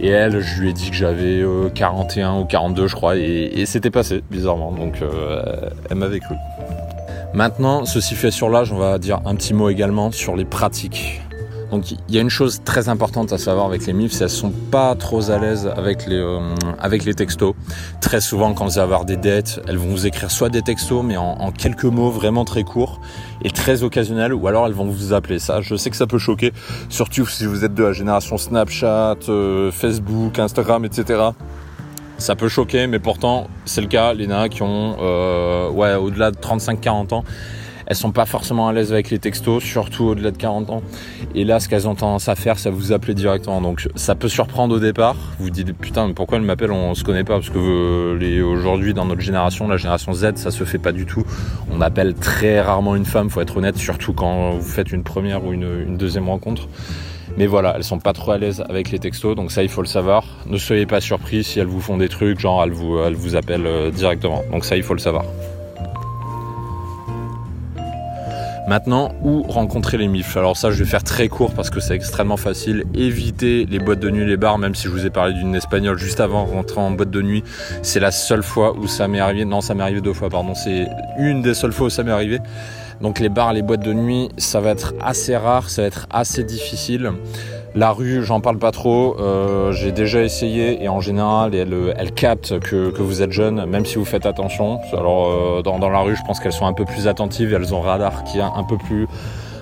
Et 0.00 0.08
elle, 0.08 0.40
je 0.40 0.60
lui 0.60 0.70
ai 0.70 0.72
dit 0.72 0.90
que 0.90 0.96
j'avais 0.96 1.44
41 1.74 2.34
euh, 2.34 2.40
ou 2.40 2.44
42, 2.44 2.88
je 2.88 2.94
crois, 2.94 3.16
et, 3.16 3.64
c'était 3.66 3.90
passé, 3.90 4.22
bizarrement. 4.30 4.72
Donc, 4.72 5.00
euh, 5.00 5.42
elle 5.88 5.96
m'avait 5.96 6.18
cru. 6.18 6.34
Maintenant, 7.34 7.84
ceci 7.84 8.14
fait 8.14 8.32
sur 8.32 8.48
l'âge, 8.50 8.72
on 8.72 8.78
va 8.78 8.98
dire 8.98 9.20
un 9.24 9.36
petit 9.36 9.54
mot 9.54 9.68
également 9.68 10.10
sur 10.10 10.34
les 10.34 10.44
pratiques. 10.44 11.22
Donc 11.72 11.90
il 11.90 12.14
y 12.14 12.18
a 12.18 12.20
une 12.20 12.28
chose 12.28 12.60
très 12.64 12.90
importante 12.90 13.32
à 13.32 13.38
savoir 13.38 13.64
avec 13.64 13.86
les 13.86 13.94
MIF, 13.94 14.12
c'est 14.12 14.18
qu'elles 14.18 14.28
sont 14.28 14.50
pas 14.50 14.94
trop 14.94 15.30
à 15.30 15.38
l'aise 15.38 15.72
avec 15.74 16.06
les 16.06 16.18
euh, 16.18 16.54
avec 16.78 17.06
les 17.06 17.14
textos. 17.14 17.54
Très 18.02 18.20
souvent, 18.20 18.52
quand 18.52 18.66
vous 18.66 18.78
allez 18.78 18.84
avoir 18.84 19.06
des 19.06 19.16
dettes, 19.16 19.58
elles 19.66 19.78
vont 19.78 19.88
vous 19.88 20.06
écrire 20.06 20.30
soit 20.30 20.50
des 20.50 20.60
textos, 20.60 21.02
mais 21.02 21.16
en, 21.16 21.50
quelques 21.50 21.84
mots 21.84 22.10
vraiment 22.10 22.44
très 22.44 22.62
courts 22.62 23.00
et 23.42 23.50
très 23.50 23.82
occasionnels, 23.82 24.34
ou 24.34 24.46
alors 24.46 24.66
elles 24.66 24.74
vont 24.74 24.84
vous 24.84 25.14
appeler. 25.14 25.38
Ça, 25.38 25.62
je 25.62 25.74
sais 25.74 25.88
que 25.88 25.96
ça 25.96 26.06
peut 26.06 26.18
choquer, 26.18 26.52
surtout 26.90 27.26
si 27.26 27.46
vous 27.46 27.64
êtes 27.64 27.74
de 27.74 27.84
la 27.84 27.92
génération 27.92 28.36
Snapchat, 28.36 29.16
euh, 29.30 29.72
Facebook, 29.72 30.38
Instagram, 30.38 30.84
etc 30.84 31.30
ça 32.18 32.36
peut 32.36 32.48
choquer, 32.48 32.86
mais 32.86 33.00
pourtant 33.00 33.48
c'est 33.64 33.80
le 33.80 33.88
cas. 33.88 34.14
Les 34.14 34.28
nanas 34.28 34.48
qui 34.48 34.62
ont 34.62 34.96
euh, 35.00 35.68
ouais, 35.70 35.94
au-delà 35.94 36.30
de 36.30 36.36
35-40 36.36 37.14
ans, 37.14 37.24
elles 37.92 37.96
sont 37.96 38.10
pas 38.10 38.24
forcément 38.24 38.68
à 38.68 38.72
l'aise 38.72 38.90
avec 38.90 39.10
les 39.10 39.18
textos, 39.18 39.62
surtout 39.62 40.04
au-delà 40.04 40.30
de 40.30 40.38
40 40.38 40.70
ans. 40.70 40.82
Et 41.34 41.44
là, 41.44 41.60
ce 41.60 41.68
qu'elles 41.68 41.86
ont 41.86 41.94
tendance 41.94 42.26
à 42.26 42.34
faire, 42.34 42.58
c'est 42.58 42.70
vous 42.70 42.92
appeler 42.92 43.12
directement. 43.12 43.60
Donc 43.60 43.86
ça 43.96 44.14
peut 44.14 44.30
surprendre 44.30 44.74
au 44.74 44.78
départ. 44.78 45.14
Vous 45.38 45.50
dites 45.50 45.76
putain, 45.76 46.10
pourquoi 46.12 46.38
elle 46.38 46.44
m'appelle 46.44 46.72
On 46.72 46.94
se 46.94 47.04
connaît 47.04 47.22
pas 47.22 47.34
parce 47.34 47.50
que 47.50 47.58
euh, 47.58 48.44
aujourd'hui 48.46 48.94
dans 48.94 49.04
notre 49.04 49.20
génération, 49.20 49.68
la 49.68 49.76
génération 49.76 50.14
Z, 50.14 50.36
ça 50.36 50.50
se 50.50 50.64
fait 50.64 50.78
pas 50.78 50.92
du 50.92 51.04
tout. 51.04 51.22
On 51.70 51.82
appelle 51.82 52.14
très 52.14 52.62
rarement 52.62 52.96
une 52.96 53.04
femme, 53.04 53.28
faut 53.28 53.42
être 53.42 53.58
honnête, 53.58 53.76
surtout 53.76 54.14
quand 54.14 54.52
vous 54.52 54.62
faites 54.62 54.90
une 54.90 55.02
première 55.02 55.44
ou 55.44 55.52
une, 55.52 55.98
deuxième 55.98 56.30
rencontre. 56.30 56.68
Mais 57.36 57.46
voilà, 57.46 57.74
elles 57.76 57.84
sont 57.84 57.98
pas 57.98 58.14
trop 58.14 58.32
à 58.32 58.38
l'aise 58.38 58.64
avec 58.70 58.90
les 58.90 58.98
textos, 59.00 59.36
donc 59.36 59.52
ça 59.52 59.62
il 59.62 59.68
faut 59.68 59.82
le 59.82 59.86
savoir. 59.86 60.24
Ne 60.46 60.56
soyez 60.56 60.86
pas 60.86 61.02
surpris 61.02 61.44
si 61.44 61.60
elles 61.60 61.66
vous 61.66 61.80
font 61.80 61.98
des 61.98 62.08
trucs, 62.08 62.40
genre 62.40 62.64
elles 62.64 62.72
vous, 62.72 62.98
elles 63.00 63.14
vous 63.14 63.36
appellent 63.36 63.66
euh, 63.66 63.90
directement. 63.90 64.42
Donc 64.50 64.64
ça 64.64 64.76
il 64.76 64.82
faut 64.82 64.94
le 64.94 65.00
savoir. 65.00 65.24
Maintenant, 68.68 69.12
où 69.22 69.42
rencontrer 69.42 69.98
les 69.98 70.06
MIF 70.06 70.36
Alors 70.36 70.56
ça, 70.56 70.70
je 70.70 70.78
vais 70.82 70.88
faire 70.88 71.02
très 71.02 71.28
court 71.28 71.52
parce 71.52 71.68
que 71.68 71.80
c'est 71.80 71.94
extrêmement 71.94 72.36
facile. 72.36 72.84
Évitez 72.94 73.66
les 73.66 73.80
boîtes 73.80 73.98
de 73.98 74.08
nuit, 74.08 74.24
les 74.24 74.36
bars, 74.36 74.56
même 74.56 74.76
si 74.76 74.84
je 74.84 74.88
vous 74.90 75.04
ai 75.04 75.10
parlé 75.10 75.34
d'une 75.34 75.54
espagnole 75.56 75.98
juste 75.98 76.20
avant 76.20 76.44
rentrer 76.44 76.80
en 76.80 76.92
boîte 76.92 77.10
de 77.10 77.22
nuit. 77.22 77.42
C'est 77.82 77.98
la 77.98 78.12
seule 78.12 78.44
fois 78.44 78.76
où 78.78 78.86
ça 78.86 79.08
m'est 79.08 79.18
arrivé. 79.18 79.44
Non, 79.44 79.60
ça 79.60 79.74
m'est 79.74 79.82
arrivé 79.82 80.00
deux 80.00 80.12
fois, 80.12 80.30
pardon. 80.30 80.54
C'est 80.54 80.86
une 81.18 81.42
des 81.42 81.54
seules 81.54 81.72
fois 81.72 81.88
où 81.88 81.90
ça 81.90 82.04
m'est 82.04 82.12
arrivé. 82.12 82.38
Donc 83.00 83.18
les 83.18 83.28
bars, 83.28 83.52
les 83.52 83.62
boîtes 83.62 83.84
de 83.84 83.92
nuit, 83.92 84.28
ça 84.38 84.60
va 84.60 84.70
être 84.70 84.94
assez 85.00 85.36
rare, 85.36 85.68
ça 85.68 85.82
va 85.82 85.88
être 85.88 86.06
assez 86.10 86.44
difficile. 86.44 87.10
La 87.74 87.92
rue, 87.92 88.22
j'en 88.22 88.40
parle 88.40 88.58
pas 88.58 88.70
trop. 88.70 89.16
Euh, 89.18 89.72
j'ai 89.72 89.92
déjà 89.92 90.22
essayé 90.22 90.82
et 90.82 90.88
en 90.88 91.00
général, 91.00 91.54
elle, 91.54 91.74
elle 91.96 92.12
capte 92.12 92.58
que, 92.60 92.90
que, 92.90 93.00
vous 93.00 93.22
êtes 93.22 93.32
jeune, 93.32 93.64
même 93.64 93.86
si 93.86 93.96
vous 93.96 94.04
faites 94.04 94.26
attention. 94.26 94.78
Alors 94.92 95.30
euh, 95.30 95.62
dans, 95.62 95.78
dans, 95.78 95.88
la 95.88 96.00
rue, 96.00 96.14
je 96.14 96.22
pense 96.26 96.38
qu'elles 96.38 96.52
sont 96.52 96.66
un 96.66 96.74
peu 96.74 96.84
plus 96.84 97.08
attentives. 97.08 97.54
Elles 97.54 97.74
ont 97.74 97.80
radar 97.80 98.24
qui 98.24 98.38
est 98.38 98.42
un 98.42 98.64
peu 98.64 98.76
plus 98.76 99.08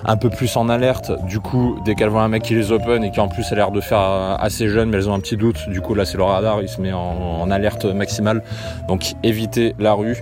un 0.03 0.17
peu 0.17 0.29
plus 0.29 0.57
en 0.57 0.67
alerte. 0.67 1.11
Du 1.27 1.39
coup, 1.39 1.79
dès 1.85 1.93
qu'elles 1.93 2.09
voient 2.09 2.23
un 2.23 2.27
mec 2.27 2.41
qui 2.41 2.55
les 2.55 2.71
open 2.71 3.03
et 3.03 3.11
qui 3.11 3.19
en 3.19 3.27
plus 3.27 3.49
a 3.51 3.55
l'air 3.55 3.71
de 3.71 3.79
faire 3.81 3.99
assez 3.99 4.67
jeune, 4.67 4.89
mais 4.89 4.97
elles 4.97 5.09
ont 5.09 5.13
un 5.13 5.19
petit 5.19 5.37
doute, 5.37 5.69
du 5.69 5.79
coup 5.79 5.93
là 5.93 6.05
c'est 6.05 6.17
le 6.17 6.23
radar, 6.23 6.61
il 6.63 6.67
se 6.67 6.81
met 6.81 6.91
en 6.91 7.49
alerte 7.51 7.85
maximale. 7.85 8.41
Donc 8.87 9.13
évitez 9.23 9.75
la 9.77 9.93
rue. 9.93 10.17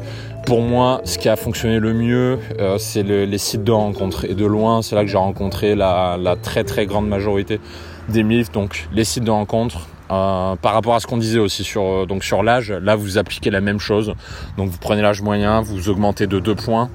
Pour 0.50 0.64
moi, 0.64 1.02
ce 1.04 1.20
qui 1.20 1.30
a 1.30 1.36
fonctionné 1.36 1.78
le 1.78 1.94
mieux, 1.94 2.40
euh, 2.58 2.80
c'est 2.80 3.04
les 3.04 3.38
sites 3.38 3.64
de 3.64 3.72
rencontres. 3.72 4.26
Et 4.26 4.34
de 4.34 4.48
loin, 4.48 4.82
c'est 4.82 4.96
là 4.96 5.04
que 5.04 5.08
j'ai 5.08 5.16
rencontré 5.20 5.76
la, 5.76 6.18
très 6.42 6.64
très 6.64 6.88
grande 6.88 7.08
majorité 7.08 7.60
des 8.08 8.24
MILF. 8.24 8.52
Donc 8.52 8.90
les 8.92 9.04
sites 9.04 9.24
de 9.24 9.30
rencontres, 9.30 9.88
euh, 10.10 10.56
par 10.56 10.74
rapport 10.74 10.96
à 10.96 11.00
ce 11.02 11.06
qu'on 11.06 11.18
disait 11.18 11.38
aussi 11.38 11.64
sur 11.64 11.84
euh, 11.84 12.06
donc 12.08 12.24
sur 12.24 12.42
l'âge, 12.42 12.72
là 12.72 12.96
vous 12.96 13.20
appliquez 13.20 13.52
la 13.52 13.62
même 13.62 13.80
chose. 13.80 14.16
Donc 14.58 14.70
vous 14.70 14.80
prenez 14.80 15.04
l'âge 15.04 15.22
moyen, 15.22 15.62
vous 15.62 15.88
augmentez 15.88 16.26
de 16.26 16.40
2 16.40 16.56
points. 16.56 16.90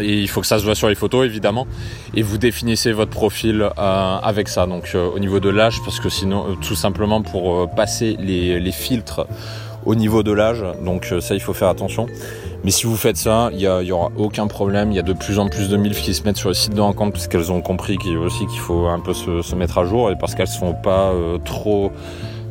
Et 0.00 0.18
il 0.18 0.28
faut 0.28 0.40
que 0.40 0.46
ça 0.48 0.58
se 0.58 0.64
voit 0.64 0.74
sur 0.74 0.88
les 0.88 0.96
photos 0.96 1.24
évidemment 1.24 1.68
et 2.12 2.22
vous 2.22 2.38
définissez 2.38 2.90
votre 2.90 3.12
profil 3.12 3.70
avec 3.76 4.48
ça 4.48 4.66
donc 4.66 4.96
au 4.96 5.20
niveau 5.20 5.38
de 5.38 5.48
l'âge 5.50 5.78
parce 5.84 6.00
que 6.00 6.08
sinon 6.08 6.56
tout 6.56 6.74
simplement 6.74 7.22
pour 7.22 7.70
passer 7.70 8.16
les, 8.18 8.58
les 8.58 8.72
filtres 8.72 9.28
au 9.84 9.94
niveau 9.94 10.22
de 10.22 10.32
l'âge. 10.32 10.64
Donc 10.84 11.08
euh, 11.12 11.20
ça, 11.20 11.34
il 11.34 11.40
faut 11.40 11.52
faire 11.52 11.68
attention. 11.68 12.06
Mais 12.64 12.70
si 12.70 12.86
vous 12.86 12.96
faites 12.96 13.16
ça, 13.16 13.50
il 13.52 13.58
n'y 13.58 13.92
aura 13.92 14.10
aucun 14.16 14.46
problème. 14.46 14.90
Il 14.90 14.96
y 14.96 14.98
a 14.98 15.02
de 15.02 15.12
plus 15.12 15.38
en 15.38 15.48
plus 15.48 15.68
de 15.68 15.76
MILF 15.76 16.02
qui 16.02 16.14
se 16.14 16.24
mettent 16.24 16.36
sur 16.36 16.48
le 16.48 16.54
site 16.54 16.74
de 16.74 16.80
rencontre 16.80 17.12
parce 17.12 17.28
qu'elles 17.28 17.52
ont 17.52 17.60
compris 17.60 17.98
qu'il 17.98 18.16
aussi 18.18 18.46
qu'il 18.46 18.58
faut 18.58 18.86
un 18.86 19.00
peu 19.00 19.14
se, 19.14 19.54
mettre 19.54 19.78
à 19.78 19.84
jour 19.84 20.10
et 20.10 20.16
parce 20.16 20.34
qu'elles 20.34 20.48
ne 20.48 20.52
sont 20.52 20.74
pas 20.74 21.12
euh, 21.12 21.38
trop 21.38 21.92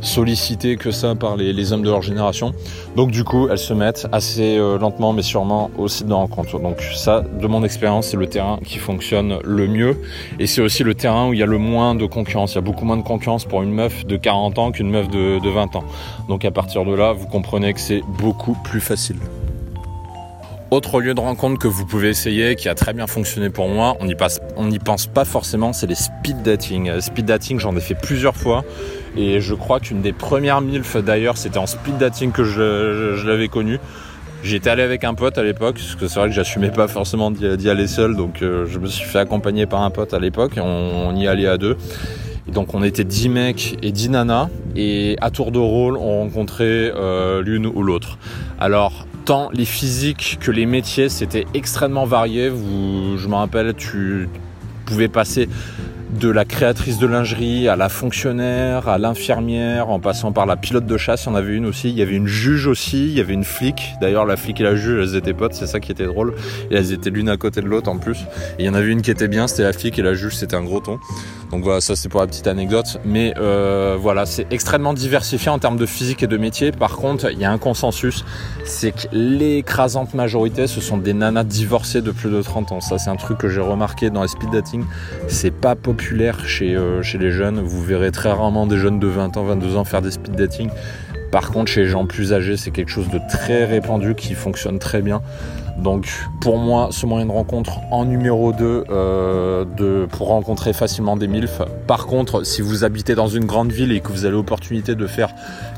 sollicitées 0.07 0.77
que 0.77 0.91
ça 0.91 1.15
par 1.15 1.35
les, 1.37 1.73
hommes 1.73 1.83
de 1.83 1.89
leur 1.89 2.01
génération. 2.01 2.53
Donc 2.95 3.11
du 3.11 3.23
coup, 3.23 3.47
elles 3.49 3.57
se 3.57 3.73
mettent 3.73 4.07
assez 4.11 4.57
euh, 4.57 4.79
lentement 4.79 5.13
mais 5.13 5.21
sûrement 5.21 5.69
au 5.77 5.87
site 5.87 6.07
de 6.07 6.13
rencontre. 6.13 6.59
Donc 6.59 6.81
ça, 6.81 7.21
de 7.21 7.47
mon 7.47 7.63
expérience, 7.63 8.07
c'est 8.07 8.17
le 8.17 8.27
terrain 8.27 8.59
qui 8.65 8.77
fonctionne 8.77 9.39
le 9.43 9.67
mieux. 9.67 9.97
Et 10.39 10.47
c'est 10.47 10.61
aussi 10.61 10.83
le 10.83 10.95
terrain 10.95 11.29
où 11.29 11.33
il 11.33 11.39
y 11.39 11.43
a 11.43 11.47
le 11.47 11.57
moins 11.57 11.93
de 11.93 12.05
concurrence. 12.05 12.53
Il 12.53 12.55
y 12.55 12.59
a 12.59 12.61
beaucoup 12.61 12.85
moins 12.85 12.97
de 12.97 13.03
concurrence 13.03 13.45
pour 13.45 13.61
une 13.61 13.71
meuf 13.71 14.05
de 14.05 14.17
40 14.17 14.57
ans 14.57 14.71
qu'une 14.71 14.89
meuf 14.89 15.09
de, 15.09 15.39
de 15.39 15.49
20 15.49 15.75
ans. 15.75 15.83
Donc 16.29 16.45
à 16.45 16.51
partir 16.51 16.85
de 16.85 16.93
là, 16.93 17.13
vous 17.13 17.27
comprenez 17.27 17.73
que 17.73 17.79
c'est 17.79 18.01
beaucoup 18.17 18.55
plus 18.63 18.81
facile. 18.81 19.17
Autre 20.69 20.99
lieu 20.99 21.13
de 21.13 21.21
rencontre 21.21 21.57
que 21.59 21.67
vous 21.69 21.85
pouvez 21.85 22.09
essayer, 22.09 22.57
qui 22.57 22.67
a 22.67 22.75
très 22.75 22.91
bien 22.91 23.07
fonctionné 23.07 23.49
pour 23.49 23.69
moi, 23.69 23.95
on 24.01 24.05
n'y 24.05 24.15
on 24.57 24.69
pense 24.83 25.07
pas 25.07 25.23
forcément, 25.23 25.71
c'est 25.71 25.87
les 25.87 25.95
speed 25.95 26.41
dating. 26.41 26.89
Euh, 26.89 26.99
speed 26.99 27.23
dating, 27.23 27.57
j'en 27.57 27.73
ai 27.77 27.79
fait 27.79 27.95
plusieurs 27.95 28.35
fois. 28.35 28.65
Et 29.15 29.39
je 29.39 29.53
crois 29.53 29.79
qu'une 29.79 30.01
des 30.01 30.11
premières 30.11 30.59
MILF 30.59 30.97
d'ailleurs, 30.97 31.37
c'était 31.37 31.57
en 31.57 31.67
speed 31.67 31.97
dating 31.97 32.33
que 32.33 32.43
je, 32.43 33.25
l'avais 33.25 33.47
connu. 33.47 33.79
J'étais 34.43 34.69
allé 34.69 34.83
avec 34.83 35.05
un 35.05 35.13
pote 35.13 35.37
à 35.37 35.43
l'époque, 35.43 35.75
parce 35.75 35.95
que 35.95 36.09
c'est 36.09 36.19
vrai 36.19 36.27
que 36.27 36.35
j'assumais 36.35 36.69
pas 36.69 36.89
forcément 36.89 37.31
d'y 37.31 37.69
aller 37.69 37.87
seul, 37.87 38.17
donc 38.17 38.41
euh, 38.41 38.65
je 38.65 38.77
me 38.77 38.87
suis 38.87 39.05
fait 39.07 39.19
accompagner 39.19 39.67
par 39.67 39.83
un 39.83 39.89
pote 39.89 40.13
à 40.13 40.19
l'époque, 40.19 40.57
et 40.57 40.61
on, 40.61 41.15
y 41.15 41.27
allait 41.27 41.47
à 41.47 41.57
deux. 41.57 41.77
Et 42.45 42.51
donc 42.51 42.73
on 42.73 42.83
était 42.83 43.05
10 43.05 43.29
mecs 43.29 43.77
et 43.81 43.93
10 43.93 44.09
nanas, 44.09 44.49
et 44.75 45.15
à 45.21 45.31
tour 45.31 45.53
de 45.53 45.59
rôle, 45.59 45.95
on 45.95 46.23
rencontrait 46.23 46.91
euh, 46.93 47.41
l'une 47.41 47.67
ou 47.67 47.83
l'autre. 47.83 48.17
Alors 48.59 49.07
tant 49.27 49.49
les 49.51 49.65
physiques 49.65 50.37
que 50.39 50.51
les 50.51 50.65
métiers, 50.65 51.09
c'était 51.09 51.45
extrêmement 51.53 52.05
varié. 52.05 52.45
Je 52.47 53.27
me 53.27 53.35
rappelle, 53.35 53.73
tu 53.73 54.29
pouvais 54.85 55.09
passer 55.09 55.49
de 56.09 56.29
la 56.29 56.45
créatrice 56.45 56.99
de 56.99 57.07
lingerie 57.07 57.67
à 57.67 57.75
la 57.75 57.89
fonctionnaire, 57.89 58.87
à 58.87 58.97
l'infirmière, 58.97 59.89
en 59.89 59.99
passant 59.99 60.31
par 60.31 60.45
la 60.45 60.55
pilote 60.55 60.85
de 60.85 60.97
chasse, 60.97 61.25
il 61.25 61.27
y 61.27 61.31
en 61.31 61.35
avait 61.35 61.53
une 61.53 61.65
aussi. 61.65 61.89
Il 61.89 61.97
y 61.97 62.01
avait 62.01 62.15
une 62.15 62.27
juge 62.27 62.67
aussi, 62.67 63.05
il 63.05 63.17
y 63.17 63.19
avait 63.19 63.33
une 63.33 63.43
flic. 63.43 63.93
D'ailleurs, 64.01 64.25
la 64.25 64.37
flic 64.37 64.59
et 64.61 64.63
la 64.63 64.75
juge, 64.75 64.99
elles 65.01 65.17
étaient 65.17 65.33
potes, 65.33 65.53
c'est 65.53 65.67
ça 65.67 65.79
qui 65.79 65.91
était 65.91 66.05
drôle. 66.05 66.33
Et 66.71 66.75
elles 66.75 66.93
étaient 66.93 67.09
l'une 67.09 67.29
à 67.29 67.37
côté 67.37 67.61
de 67.61 67.67
l'autre 67.67 67.89
en 67.89 67.97
plus. 67.97 68.19
Il 68.59 68.65
y 68.65 68.69
en 68.69 68.73
avait 68.73 68.89
une 68.89 69.01
qui 69.01 69.11
était 69.11 69.27
bien, 69.27 69.47
c'était 69.47 69.63
la 69.63 69.73
flic 69.73 69.99
et 69.99 70.01
la 70.01 70.13
juge, 70.13 70.35
c'était 70.35 70.55
un 70.55 70.63
gros 70.63 70.79
ton. 70.79 70.99
Donc 71.51 71.63
voilà, 71.63 71.81
ça 71.81 71.95
c'est 71.95 72.09
pour 72.09 72.21
la 72.21 72.27
petite 72.27 72.47
anecdote. 72.47 72.99
Mais 73.05 73.33
euh, 73.37 73.97
voilà, 73.99 74.25
c'est 74.25 74.51
extrêmement 74.51 74.93
diversifié 74.93 75.49
en 75.49 75.59
termes 75.59 75.77
de 75.77 75.85
physique 75.85 76.23
et 76.23 76.27
de 76.27 76.37
métier. 76.37 76.71
Par 76.71 76.95
contre, 76.95 77.31
il 77.31 77.39
y 77.39 77.45
a 77.45 77.51
un 77.51 77.57
consensus, 77.57 78.25
c'est 78.65 78.91
que 78.91 79.07
l'écrasante 79.11 80.13
majorité, 80.13 80.67
ce 80.67 80.81
sont 80.81 80.97
des 80.97 81.13
nanas 81.13 81.43
divorcées 81.43 82.01
de 82.01 82.11
plus 82.11 82.29
de 82.29 82.41
30 82.41 82.71
ans. 82.71 82.81
Ça 82.81 82.97
c'est 82.97 83.09
un 83.09 83.15
truc 83.15 83.37
que 83.37 83.49
j'ai 83.49 83.61
remarqué 83.61 84.09
dans 84.09 84.21
les 84.21 84.27
speed 84.27 84.51
dating. 84.51 84.83
C'est 85.27 85.51
pas 85.51 85.75
populaire 85.97 86.47
chez, 86.47 86.75
euh, 86.75 87.01
chez 87.01 87.17
les 87.17 87.31
jeunes. 87.31 87.59
Vous 87.59 87.83
verrez 87.83 88.11
très 88.11 88.31
rarement 88.31 88.67
des 88.67 88.77
jeunes 88.77 88.99
de 88.99 89.07
20 89.07 89.35
ans, 89.37 89.43
22 89.43 89.77
ans 89.77 89.83
faire 89.83 90.03
des 90.03 90.11
speed 90.11 90.35
dating. 90.35 90.69
Par 91.31 91.49
contre, 91.51 91.71
chez 91.71 91.81
les 91.81 91.87
gens 91.87 92.05
plus 92.05 92.33
âgés, 92.33 92.55
c'est 92.55 92.69
quelque 92.69 92.91
chose 92.91 93.09
de 93.09 93.19
très 93.29 93.65
répandu 93.65 94.13
qui 94.13 94.35
fonctionne 94.35 94.77
très 94.77 95.01
bien. 95.01 95.21
Donc 95.77 96.07
pour 96.41 96.57
moi, 96.57 96.89
ce 96.91 97.05
moyen 97.05 97.25
de 97.25 97.31
rencontre 97.31 97.79
en 97.91 98.05
numéro 98.05 98.53
2 98.53 98.85
euh, 98.89 100.05
pour 100.07 100.27
rencontrer 100.27 100.73
facilement 100.73 101.17
des 101.17 101.27
MILF. 101.27 101.61
Par 101.85 102.05
contre, 102.07 102.43
si 102.43 102.61
vous 102.61 102.83
habitez 102.83 103.13
dans 103.13 103.27
une 103.27 103.45
grande 103.45 103.71
ville 103.71 103.91
et 103.91 103.99
que 103.99 104.09
vous 104.09 104.25
avez 104.25 104.33
l'opportunité 104.33 104.95
de 104.95 105.07
faire 105.07 105.29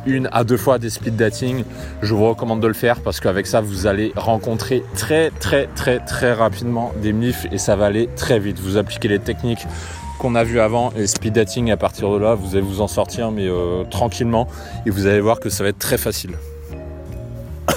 une 0.05 0.29
à 0.31 0.43
deux 0.43 0.57
fois 0.57 0.79
des 0.79 0.89
speed 0.89 1.15
dating, 1.15 1.63
je 2.01 2.13
vous 2.13 2.27
recommande 2.29 2.61
de 2.61 2.67
le 2.67 2.73
faire 2.73 3.01
parce 3.01 3.19
qu'avec 3.19 3.47
ça, 3.47 3.59
vous 3.59 3.87
allez 3.87 4.13
rencontrer 4.15 4.83
très 4.95 5.31
très 5.31 5.67
très 5.75 5.99
très 5.99 6.33
rapidement 6.33 6.93
des 7.01 7.11
MILF 7.11 7.47
et 7.51 7.57
ça 7.57 7.75
va 7.75 7.87
aller 7.87 8.07
très 8.15 8.39
vite. 8.39 8.59
Vous 8.59 8.77
appliquez 8.77 9.07
les 9.07 9.19
techniques 9.19 9.65
qu'on 10.19 10.35
a 10.35 10.43
vu 10.43 10.59
avant 10.59 10.91
et 10.91 11.07
speed 11.07 11.33
dating 11.33 11.71
à 11.71 11.77
partir 11.77 12.11
de 12.11 12.17
là, 12.17 12.35
vous 12.35 12.55
allez 12.55 12.61
vous 12.61 12.81
en 12.81 12.87
sortir 12.87 13.31
mais 13.31 13.47
euh, 13.47 13.83
tranquillement 13.85 14.47
et 14.85 14.91
vous 14.91 15.07
allez 15.07 15.21
voir 15.21 15.39
que 15.39 15.49
ça 15.49 15.63
va 15.63 15.69
être 15.69 15.79
très 15.79 15.97
facile. 15.97 16.31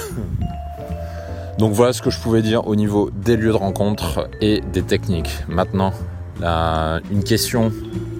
Donc 1.57 1.73
voilà 1.73 1.93
ce 1.93 2.01
que 2.01 2.11
je 2.11 2.19
pouvais 2.19 2.41
dire 2.41 2.67
au 2.67 2.75
niveau 2.75 3.09
des 3.11 3.37
lieux 3.37 3.51
de 3.51 3.57
rencontre 3.57 4.29
et 4.41 4.61
des 4.61 4.83
techniques. 4.83 5.31
Maintenant, 5.47 5.93
une 7.11 7.23
question 7.23 7.71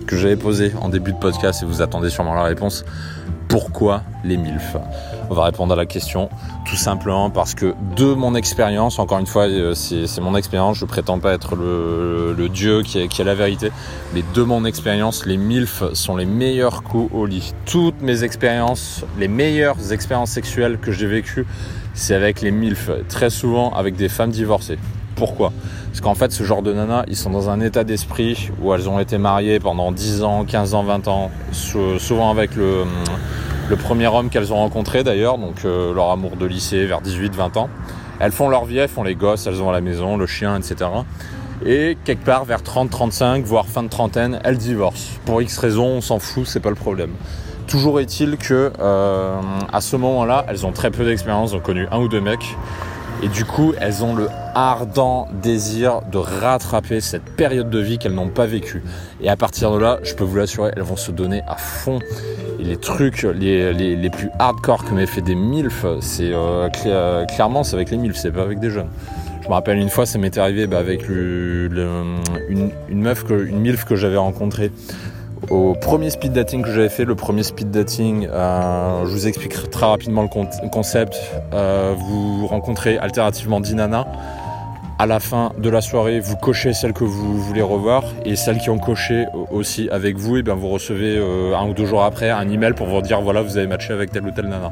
que 0.08 0.16
j'avais 0.16 0.38
posée 0.38 0.72
en 0.80 0.90
début 0.90 1.14
de 1.14 1.18
podcast 1.18 1.64
et 1.64 1.66
vous 1.66 1.82
attendez 1.82 2.10
sûrement 2.10 2.34
la 2.34 2.44
réponse. 2.44 2.86
Pourquoi 3.54 4.02
les 4.24 4.36
MILF 4.36 4.78
On 5.30 5.36
va 5.36 5.44
répondre 5.44 5.74
à 5.74 5.76
la 5.76 5.86
question 5.86 6.28
tout 6.66 6.76
simplement 6.76 7.30
parce 7.30 7.54
que 7.54 7.76
de 7.96 8.16
mon 8.16 8.34
expérience, 8.34 8.98
encore 8.98 9.20
une 9.20 9.28
fois, 9.28 9.44
euh, 9.44 9.76
c'est 9.76 10.22
mon 10.22 10.36
expérience, 10.36 10.80
je 10.80 10.86
prétends 10.86 11.20
pas 11.20 11.34
être 11.34 11.56
le, 11.56 12.50
dieu 12.50 12.82
qui 12.82 12.98
est, 12.98 13.20
la 13.20 13.36
vérité, 13.36 13.72
mais 14.16 14.24
de 14.34 14.42
mon 14.42 14.66
expérience, 14.66 15.28
les 15.28 15.38
MILF 15.38 15.94
sont 15.94 16.18
les 16.18 16.26
meilleurs 16.26 16.82
coups 16.82 17.14
au 17.14 17.28
lit. 17.28 17.54
Toutes 17.68 18.02
mes 18.02 18.24
expériences, 18.24 19.06
les 19.20 19.28
meilleures 19.28 19.94
expériences 19.94 20.32
sexuelles 20.32 20.80
que 20.80 20.92
j'ai 20.92 21.06
vécues, 21.06 21.46
c'est 21.94 22.16
avec 22.16 22.42
les 22.42 22.50
MILF, 22.50 22.90
très 23.08 23.30
souvent 23.30 23.72
avec 23.76 23.96
des 23.96 24.10
femmes 24.10 24.32
divorcées. 24.32 24.80
Pourquoi 25.16 25.52
Parce 25.88 26.02
qu'en 26.02 26.16
fait, 26.16 26.32
ce 26.32 26.44
genre 26.44 26.62
de 26.62 26.74
nanas, 26.74 27.04
ils 27.08 27.16
sont 27.16 27.30
dans 27.30 27.50
un 27.50 27.60
état 27.60 27.84
d'esprit 27.84 28.50
où 28.62 28.74
elles 28.74 28.90
ont 28.90 29.00
été 29.00 29.18
mariées 29.18 29.60
pendant 29.60 29.92
10 29.92 30.24
ans, 30.24 30.46
15 30.46 30.74
ans, 30.74 30.84
20 30.84 31.08
ans, 31.08 31.32
souvent 31.52 32.32
avec 32.32 32.56
le, 32.56 32.84
le 33.70 33.76
premier 33.76 34.08
homme 34.08 34.30
qu'elles 34.30 34.52
ont 34.52 34.58
rencontré 34.58 35.04
d'ailleurs, 35.04 35.38
donc 35.38 35.66
euh, 35.66 35.94
leur 35.94 36.12
amour 36.12 36.36
de 36.36 36.46
lycée 36.46 36.86
vers 36.86 37.02
18-20 37.02 37.58
ans. 37.58 37.70
Elles 38.20 38.32
font 38.32 38.50
leur 38.50 38.66
vie, 38.66 38.78
elles 38.78 38.90
font 38.90 39.04
les 39.04 39.16
gosses, 39.16 39.48
elles 39.48 39.62
ont 39.62 39.72
la 39.72 39.82
maison, 39.82 40.18
le 40.18 40.28
chien, 40.28 40.58
etc. 40.58 40.90
Et 41.66 41.98
quelque 42.04 42.26
part 42.26 42.46
vers 42.46 42.62
30-35, 42.62 43.44
voire 43.44 43.66
fin 43.66 43.84
de 43.84 43.88
trentaine, 43.88 44.40
elles 44.44 44.58
divorcent. 44.58 45.20
Pour 45.26 45.42
X 45.42 45.58
raisons, 45.58 45.88
on 45.88 46.02
s'en 46.02 46.20
fout, 46.20 46.46
c'est 46.46 46.60
pas 46.60 46.70
le 46.70 46.76
problème. 46.76 47.12
Toujours 47.68 48.00
est-il 48.00 48.38
que 48.38 48.72
euh, 48.80 49.42
à 49.72 49.82
ce 49.82 49.96
moment-là, 49.96 50.46
elles 50.50 50.66
ont 50.66 50.72
très 50.72 50.92
peu 50.92 51.06
d'expérience, 51.06 51.54
ont 51.54 51.60
connu 51.60 51.88
un 51.92 52.00
ou 52.00 52.10
deux 52.10 52.20
mecs, 52.22 52.58
et 53.24 53.30
du 53.30 53.46
coup, 53.46 53.74
elles 53.80 54.04
ont 54.04 54.14
le 54.14 54.28
ardent 54.54 55.30
désir 55.42 56.02
de 56.12 56.18
rattraper 56.18 57.00
cette 57.00 57.24
période 57.24 57.70
de 57.70 57.80
vie 57.80 57.98
qu'elles 57.98 58.14
n'ont 58.14 58.28
pas 58.28 58.46
vécue. 58.46 58.84
Et 59.22 59.30
à 59.30 59.38
partir 59.38 59.72
de 59.72 59.78
là, 59.78 60.00
je 60.04 60.14
peux 60.14 60.26
vous 60.26 60.36
l'assurer, 60.36 60.74
elles 60.76 60.84
vont 60.84 60.98
se 60.98 61.10
donner 61.10 61.42
à 61.48 61.56
fond. 61.56 62.00
Et 62.60 62.64
les 62.64 62.76
trucs 62.76 63.24
les, 63.24 63.72
les, 63.74 64.10
plus 64.10 64.30
hardcore 64.40 64.84
que 64.84 64.94
m'ait 64.94 65.06
fait 65.06 65.22
des 65.22 65.36
MILF, 65.36 65.86
c'est 66.02 66.32
euh, 66.34 66.68
clairement 67.28 67.64
c'est 67.64 67.76
avec 67.76 67.92
les 67.92 67.98
MILF, 67.98 68.18
c'est 68.18 68.32
pas 68.32 68.42
avec 68.42 68.60
des 68.60 68.70
jeunes. 68.70 68.90
Je 69.42 69.48
me 69.48 69.54
rappelle 69.54 69.78
une 69.78 69.90
fois, 69.90 70.06
ça 70.06 70.20
m'était 70.20 70.42
arrivé 70.42 70.68
bah, 70.68 70.80
avec 70.80 71.08
une, 71.08 72.20
une, 72.50 73.02
meuf, 73.02 73.24
une 73.30 73.62
MILF 73.62 73.86
que 73.86 73.96
j'avais 73.96 74.18
rencontrée 74.18 74.70
au 75.50 75.74
premier 75.74 76.10
speed 76.10 76.34
dating 76.34 76.64
que 76.64 76.72
j'avais 76.72 76.90
fait, 76.90 77.06
le 77.06 77.16
premier 77.16 77.44
speed 77.44 77.72
dating, 77.72 78.28
euh, 78.32 79.06
je 79.06 79.12
vous 79.12 79.28
explique 79.28 79.70
très 79.70 79.86
rapidement 79.86 80.24
le 80.24 80.70
concept. 80.70 81.16
Euh, 81.54 81.94
vous 81.98 82.48
rencontrez 82.48 82.98
alternativement 82.98 83.60
Dinana. 83.60 84.08
À 85.00 85.06
la 85.06 85.20
fin 85.20 85.52
de 85.58 85.70
la 85.70 85.82
soirée, 85.82 86.20
vous 86.20 86.38
cochez 86.38 86.74
celles 86.74 86.94
que 86.94 87.04
vous 87.04 87.42
voulez 87.42 87.62
revoir 87.62 88.04
et 88.26 88.36
celles 88.36 88.60
qui 88.60 88.70
ont 88.70 88.78
coché 88.78 89.26
aussi 89.52 89.90
avec 89.90 90.18
vous, 90.18 90.38
et 90.38 90.40
eh 90.40 90.44
bien 90.44 90.54
vous 90.54 90.70
recevez 90.70 91.18
euh, 91.18 91.58
un 91.58 91.68
ou 91.68 91.74
deux 91.74 91.86
jours 91.86 92.04
après 92.04 92.30
un 92.30 92.48
email 92.48 92.74
pour 92.74 92.88
vous 92.88 93.02
dire 93.02 93.20
voilà 93.20 93.42
vous 93.42 93.58
avez 93.58 93.68
matché 93.68 93.92
avec 93.92 94.12
telle 94.12 94.26
ou 94.26 94.32
telle 94.32 94.48
nana. 94.48 94.72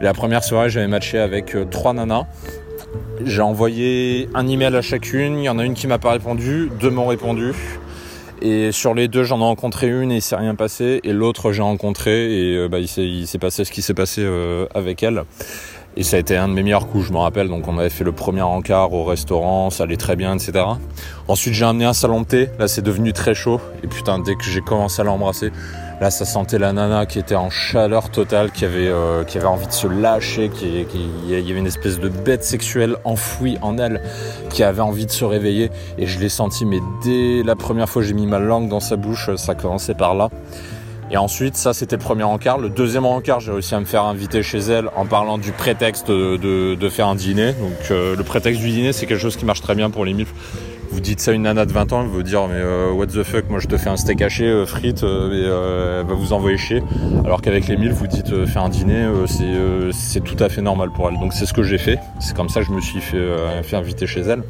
La 0.00 0.14
première 0.14 0.42
soirée, 0.42 0.70
j'avais 0.70 0.88
matché 0.88 1.18
avec 1.18 1.54
trois 1.70 1.92
nanas. 1.92 2.24
J'ai 3.24 3.42
envoyé 3.42 4.28
un 4.34 4.48
email 4.48 4.74
à 4.74 4.82
chacune. 4.82 5.38
Il 5.38 5.44
y 5.44 5.48
en 5.48 5.58
a 5.58 5.64
une 5.64 5.74
qui 5.74 5.86
m'a 5.86 5.98
pas 5.98 6.12
répondu, 6.12 6.70
deux 6.80 6.90
m'ont 6.90 7.06
répondu. 7.06 7.52
Et 8.40 8.72
sur 8.72 8.94
les 8.94 9.08
deux, 9.08 9.24
j'en 9.24 9.38
ai 9.38 9.42
rencontré 9.42 9.88
une 9.88 10.12
et 10.12 10.16
il 10.16 10.22
s'est 10.22 10.36
rien 10.36 10.54
passé. 10.54 11.00
Et 11.04 11.12
l'autre, 11.12 11.52
j'ai 11.52 11.62
rencontré 11.62 12.50
et 12.50 12.56
euh, 12.56 12.68
bah, 12.68 12.78
il 12.78 13.26
s'est 13.26 13.38
passé 13.38 13.64
ce 13.64 13.72
qui 13.72 13.82
s'est 13.82 13.94
passé 13.94 14.22
euh, 14.22 14.66
avec 14.74 15.02
elle. 15.02 15.24
Et 15.98 16.04
ça 16.04 16.16
a 16.16 16.20
été 16.20 16.36
un 16.36 16.46
de 16.46 16.54
mes 16.54 16.62
meilleurs 16.62 16.86
coups, 16.86 17.08
je 17.08 17.12
me 17.12 17.18
rappelle. 17.18 17.48
Donc 17.48 17.66
on 17.66 17.76
avait 17.76 17.90
fait 17.90 18.04
le 18.04 18.12
premier 18.12 18.40
encart 18.40 18.92
au 18.92 19.02
restaurant, 19.02 19.68
ça 19.68 19.82
allait 19.82 19.96
très 19.96 20.14
bien, 20.14 20.36
etc. 20.36 20.64
Ensuite 21.26 21.54
j'ai 21.54 21.64
amené 21.64 21.86
un 21.86 21.92
salon 21.92 22.20
de 22.20 22.26
thé, 22.26 22.48
là 22.56 22.68
c'est 22.68 22.82
devenu 22.82 23.12
très 23.12 23.34
chaud. 23.34 23.60
Et 23.82 23.88
putain, 23.88 24.20
dès 24.20 24.36
que 24.36 24.44
j'ai 24.44 24.60
commencé 24.60 25.02
à 25.02 25.04
l'embrasser, 25.04 25.50
Là, 26.00 26.12
ça 26.12 26.24
sentait 26.24 26.60
la 26.60 26.72
nana 26.72 27.06
qui 27.06 27.18
était 27.18 27.34
en 27.34 27.50
chaleur 27.50 28.10
totale, 28.10 28.52
qui 28.52 28.64
avait, 28.64 28.86
euh, 28.86 29.24
qui 29.24 29.36
avait 29.36 29.48
envie 29.48 29.66
de 29.66 29.72
se 29.72 29.88
lâcher, 29.88 30.48
qui, 30.48 30.86
il 30.94 31.28
y 31.28 31.34
avait 31.34 31.58
une 31.58 31.66
espèce 31.66 31.98
de 31.98 32.08
bête 32.08 32.44
sexuelle 32.44 32.94
enfouie 33.02 33.58
en 33.62 33.78
elle, 33.78 34.00
qui 34.50 34.62
avait 34.62 34.80
envie 34.80 35.06
de 35.06 35.10
se 35.10 35.24
réveiller. 35.24 35.72
Et 35.98 36.06
je 36.06 36.20
l'ai 36.20 36.28
senti, 36.28 36.64
mais 36.66 36.78
dès 37.02 37.42
la 37.42 37.56
première 37.56 37.88
fois 37.88 38.02
j'ai 38.02 38.14
mis 38.14 38.28
ma 38.28 38.38
langue 38.38 38.68
dans 38.68 38.78
sa 38.78 38.94
bouche, 38.94 39.34
ça 39.34 39.56
commençait 39.56 39.94
par 39.94 40.14
là. 40.14 40.30
Et 41.10 41.16
ensuite, 41.16 41.56
ça 41.56 41.72
c'était 41.72 41.96
le 41.96 42.02
premier 42.02 42.24
encart. 42.24 42.58
Le 42.58 42.68
deuxième 42.68 43.06
encart, 43.06 43.40
j'ai 43.40 43.52
réussi 43.52 43.74
à 43.74 43.80
me 43.80 43.84
faire 43.84 44.04
inviter 44.04 44.42
chez 44.42 44.58
elle 44.58 44.88
en 44.96 45.06
parlant 45.06 45.38
du 45.38 45.52
prétexte 45.52 46.08
de, 46.08 46.74
de, 46.74 46.88
faire 46.88 47.08
un 47.08 47.14
dîner. 47.14 47.52
Donc 47.52 47.90
euh, 47.90 48.16
le 48.16 48.22
prétexte 48.24 48.60
du 48.60 48.70
dîner, 48.70 48.92
c'est 48.92 49.06
quelque 49.06 49.20
chose 49.20 49.36
qui 49.36 49.44
marche 49.44 49.60
très 49.60 49.74
bien 49.74 49.90
pour 49.90 50.04
les 50.04 50.14
MILF 50.14 50.32
vous 50.90 51.00
dites 51.00 51.20
ça 51.20 51.32
à 51.32 51.34
une 51.34 51.42
nana 51.42 51.66
de 51.66 51.72
20 51.72 51.92
ans, 51.92 52.00
elle 52.00 52.08
va 52.08 52.12
vous 52.12 52.22
dire 52.22 52.46
mais 52.48 52.54
euh, 52.56 52.90
what 52.92 53.06
the 53.06 53.22
fuck, 53.22 53.48
moi 53.50 53.58
je 53.60 53.66
te 53.66 53.76
fais 53.76 53.90
un 53.90 53.96
steak 53.96 54.22
haché, 54.22 54.44
euh, 54.44 54.66
frites, 54.66 55.04
euh, 55.04 56.00
et 56.00 56.00
elle 56.00 56.06
va 56.06 56.14
vous 56.14 56.32
envoyer 56.32 56.56
chier. 56.56 56.82
Alors 57.24 57.42
qu'avec 57.42 57.68
les 57.68 57.76
mille, 57.76 57.92
vous 57.92 58.06
dites 58.06 58.46
faire 58.46 58.62
un 58.62 58.68
dîner, 58.68 59.06
c'est 59.92 60.20
tout 60.24 60.42
à 60.42 60.48
fait 60.48 60.62
normal 60.62 60.90
pour 60.90 61.08
elle. 61.08 61.18
Donc 61.18 61.32
c'est 61.32 61.46
ce 61.46 61.52
que 61.52 61.62
j'ai 61.62 61.78
fait. 61.78 61.98
C'est 62.20 62.36
comme 62.36 62.48
ça 62.48 62.60
que 62.60 62.66
je 62.66 62.72
me 62.72 62.80
suis 62.80 63.00
fait, 63.00 63.18
fait 63.62 63.76
inviter 63.76 64.06
chez 64.06 64.20
elle. 64.20 64.42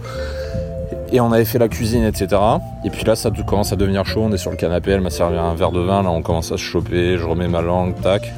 Et 1.10 1.20
on 1.20 1.32
avait 1.32 1.46
fait 1.46 1.58
la 1.58 1.68
cuisine, 1.68 2.04
etc. 2.04 2.40
Et 2.84 2.90
puis 2.90 3.04
là, 3.04 3.16
ça 3.16 3.30
commence 3.46 3.72
à 3.72 3.76
devenir 3.76 4.04
chaud. 4.04 4.22
On 4.24 4.32
est 4.32 4.38
sur 4.38 4.50
le 4.50 4.56
canapé. 4.56 4.90
Elle 4.90 5.00
m'a 5.00 5.10
servi 5.10 5.38
un 5.38 5.54
verre 5.54 5.72
de 5.72 5.80
vin. 5.80 6.02
Là, 6.02 6.10
on 6.10 6.20
commence 6.20 6.52
à 6.52 6.58
se 6.58 6.62
choper. 6.62 7.16
Je 7.16 7.24
remets 7.24 7.48
ma 7.48 7.62
langue, 7.62 7.98
tac. 8.00 8.30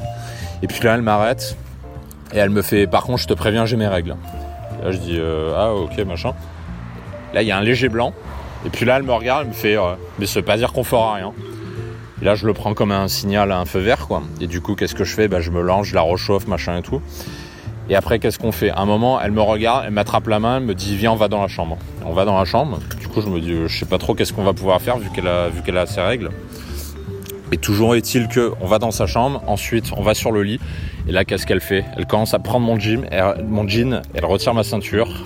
Et 0.63 0.67
puis 0.67 0.81
là, 0.83 0.95
elle 0.95 1.01
m'arrête. 1.01 1.57
Et 2.33 2.37
elle 2.37 2.49
me 2.49 2.61
fait 2.61 2.87
Par 2.87 3.03
contre, 3.03 3.19
je 3.19 3.27
te 3.27 3.33
préviens, 3.33 3.65
j'ai 3.65 3.75
mes 3.75 3.87
règles. 3.87 4.15
là, 4.83 4.91
je 4.91 4.97
dis 4.97 5.17
euh, 5.19 5.53
Ah, 5.57 5.73
ok, 5.73 5.97
machin. 6.05 6.33
Là, 7.33 7.41
il 7.41 7.47
y 7.47 7.51
a 7.51 7.57
un 7.57 7.61
léger 7.61 7.89
blanc. 7.89 8.13
Et 8.65 8.69
puis 8.69 8.85
là, 8.85 8.95
elle 8.97 9.03
me 9.03 9.13
regarde. 9.13 9.41
Elle 9.43 9.49
me 9.49 9.53
fait 9.53 9.75
euh, 9.77 9.95
Mais 10.17 10.25
ça 10.25 10.39
veut 10.39 10.45
pas 10.45 10.55
dire 10.55 10.71
qu'on 10.71 10.85
fera 10.85 11.15
rien. 11.15 11.33
Là, 12.21 12.35
je 12.35 12.45
le 12.45 12.53
prends 12.53 12.73
comme 12.73 12.91
un 12.91 13.07
signal, 13.09 13.51
un 13.51 13.65
feu 13.65 13.79
vert, 13.79 14.07
quoi. 14.07 14.21
Et 14.39 14.47
du 14.47 14.61
coup, 14.61 14.75
qu'est-ce 14.75 14.95
que 14.95 15.03
je 15.03 15.13
fais? 15.13 15.27
Bah, 15.27 15.41
Je 15.41 15.51
me 15.51 15.61
lance, 15.61 15.87
je 15.87 15.95
la 15.95 16.01
rechauffe, 16.01 16.47
machin 16.47 16.77
et 16.77 16.81
tout. 16.83 17.01
Et 17.89 17.95
après, 17.95 18.19
qu'est-ce 18.19 18.39
qu'on 18.39 18.51
fait? 18.51 18.69
À 18.69 18.79
un 18.79 18.85
moment, 18.85 19.19
elle 19.19 19.31
me 19.31 19.41
regarde, 19.41 19.83
elle 19.87 19.91
m'attrape 19.91 20.27
la 20.27 20.39
main, 20.39 20.57
elle 20.57 20.63
me 20.63 20.75
dit 20.75 20.95
Viens, 20.95 21.11
on 21.11 21.15
va 21.15 21.27
dans 21.27 21.41
la 21.41 21.47
chambre. 21.47 21.77
On 22.05 22.13
va 22.13 22.25
dans 22.25 22.37
la 22.37 22.45
chambre. 22.45 22.79
Du 22.99 23.07
coup, 23.07 23.21
je 23.21 23.27
me 23.27 23.39
dis 23.39 23.53
Je 23.67 23.79
sais 23.79 23.85
pas 23.85 23.97
trop 23.97 24.13
qu'est-ce 24.13 24.33
qu'on 24.33 24.43
va 24.43 24.53
pouvoir 24.53 24.81
faire 24.81 24.97
vu 24.97 25.09
qu'elle 25.09 25.27
a, 25.27 25.49
vu 25.49 25.77
a 25.77 25.85
ses 25.85 26.01
règles. 26.01 26.29
Et 27.53 27.57
toujours 27.57 27.95
est-il 27.95 28.29
que 28.29 28.53
on 28.61 28.65
va 28.65 28.79
dans 28.79 28.91
sa 28.91 29.07
chambre, 29.07 29.43
ensuite 29.45 29.91
on 29.97 30.01
va 30.01 30.13
sur 30.13 30.31
le 30.31 30.41
lit, 30.41 30.59
et 31.05 31.11
là 31.11 31.25
qu'est-ce 31.25 31.45
qu'elle 31.45 31.59
fait? 31.59 31.83
Elle 31.97 32.05
commence 32.05 32.33
à 32.33 32.39
prendre 32.39 32.65
mon 32.65 32.79
jean, 32.79 33.05
elle, 33.11 33.43
mon 33.45 33.67
jean, 33.67 34.01
elle 34.13 34.23
retire 34.23 34.53
ma 34.53 34.63
ceinture, 34.63 35.25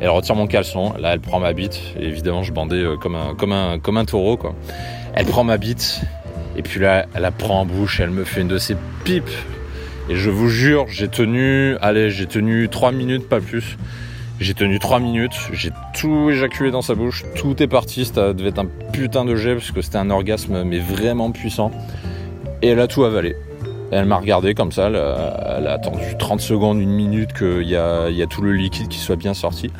elle 0.00 0.10
retire 0.10 0.36
mon 0.36 0.46
caleçon, 0.46 0.94
là 1.00 1.12
elle 1.12 1.20
prend 1.20 1.40
ma 1.40 1.52
bite, 1.52 1.80
et 1.98 2.04
évidemment 2.04 2.44
je 2.44 2.52
bandais 2.52 2.76
euh, 2.76 2.96
comme 2.96 3.16
un, 3.16 3.34
comme 3.34 3.50
un, 3.50 3.80
comme 3.80 3.96
un 3.96 4.04
taureau 4.04 4.36
quoi. 4.36 4.54
Elle 5.12 5.26
prend 5.26 5.42
ma 5.42 5.58
bite, 5.58 6.02
et 6.56 6.62
puis 6.62 6.78
là 6.78 7.06
elle 7.14 7.22
la 7.22 7.32
prend 7.32 7.62
en 7.62 7.66
bouche, 7.66 7.98
elle 7.98 8.10
me 8.10 8.22
fait 8.22 8.42
une 8.42 8.48
de 8.48 8.58
ses 8.58 8.76
pipes 9.02 9.28
et 10.10 10.16
je 10.16 10.28
vous 10.28 10.48
jure, 10.48 10.86
j'ai 10.88 11.06
tenu, 11.06 11.76
allez, 11.80 12.10
j'ai 12.10 12.26
tenu 12.26 12.68
3 12.68 12.90
minutes, 12.90 13.28
pas 13.28 13.40
plus. 13.40 13.78
J'ai 14.40 14.54
tenu 14.54 14.80
3 14.80 14.98
minutes, 14.98 15.38
j'ai 15.52 15.70
tout 15.94 16.30
éjaculé 16.30 16.72
dans 16.72 16.82
sa 16.82 16.96
bouche, 16.96 17.24
tout 17.36 17.62
est 17.62 17.68
parti, 17.68 18.04
ça 18.04 18.32
devait 18.32 18.48
être 18.48 18.58
un 18.58 18.66
putain 18.92 19.24
de 19.24 19.36
jet 19.36 19.54
parce 19.54 19.70
que 19.70 19.82
c'était 19.82 19.98
un 19.98 20.10
orgasme 20.10 20.64
mais 20.64 20.80
vraiment 20.80 21.30
puissant. 21.30 21.70
Et 22.60 22.68
elle 22.68 22.80
a 22.80 22.88
tout 22.88 23.04
avalé. 23.04 23.36
elle 23.92 24.06
m'a 24.06 24.16
regardé 24.16 24.54
comme 24.54 24.72
ça, 24.72 24.88
elle 24.88 24.96
a, 24.96 25.72
attendu 25.74 26.16
30 26.18 26.40
secondes, 26.40 26.80
une 26.80 26.90
minute 26.90 27.32
qu'il 27.32 27.68
y 27.68 27.76
a, 27.76 28.10
y 28.10 28.22
a 28.22 28.26
tout 28.26 28.42
le 28.42 28.52
liquide 28.52 28.88
qui 28.88 28.98
soit 28.98 29.14
bien 29.14 29.34
sorti. 29.34 29.70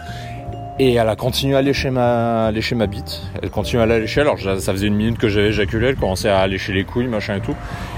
Et 0.78 0.94
elle 0.94 1.08
a 1.08 1.16
continué 1.16 1.56
à 1.56 1.90
ma, 1.90 2.50
lécher 2.52 2.74
ma 2.74 2.86
bite. 2.86 3.20
Elle 3.42 3.50
continue 3.50 3.82
à 3.82 3.86
la 3.86 3.98
lécher. 3.98 4.22
Alors 4.22 4.38
ça 4.38 4.72
faisait 4.72 4.86
une 4.86 4.94
minute 4.94 5.18
que 5.18 5.28
j'avais 5.28 5.48
éjaculé. 5.48 5.88
Elle 5.88 5.96
commençait 5.96 6.30
à 6.30 6.46
lécher 6.46 6.72
les 6.72 6.84
couilles, 6.84 7.06
machin 7.06 7.36
et 7.36 7.40
tout. 7.40 7.54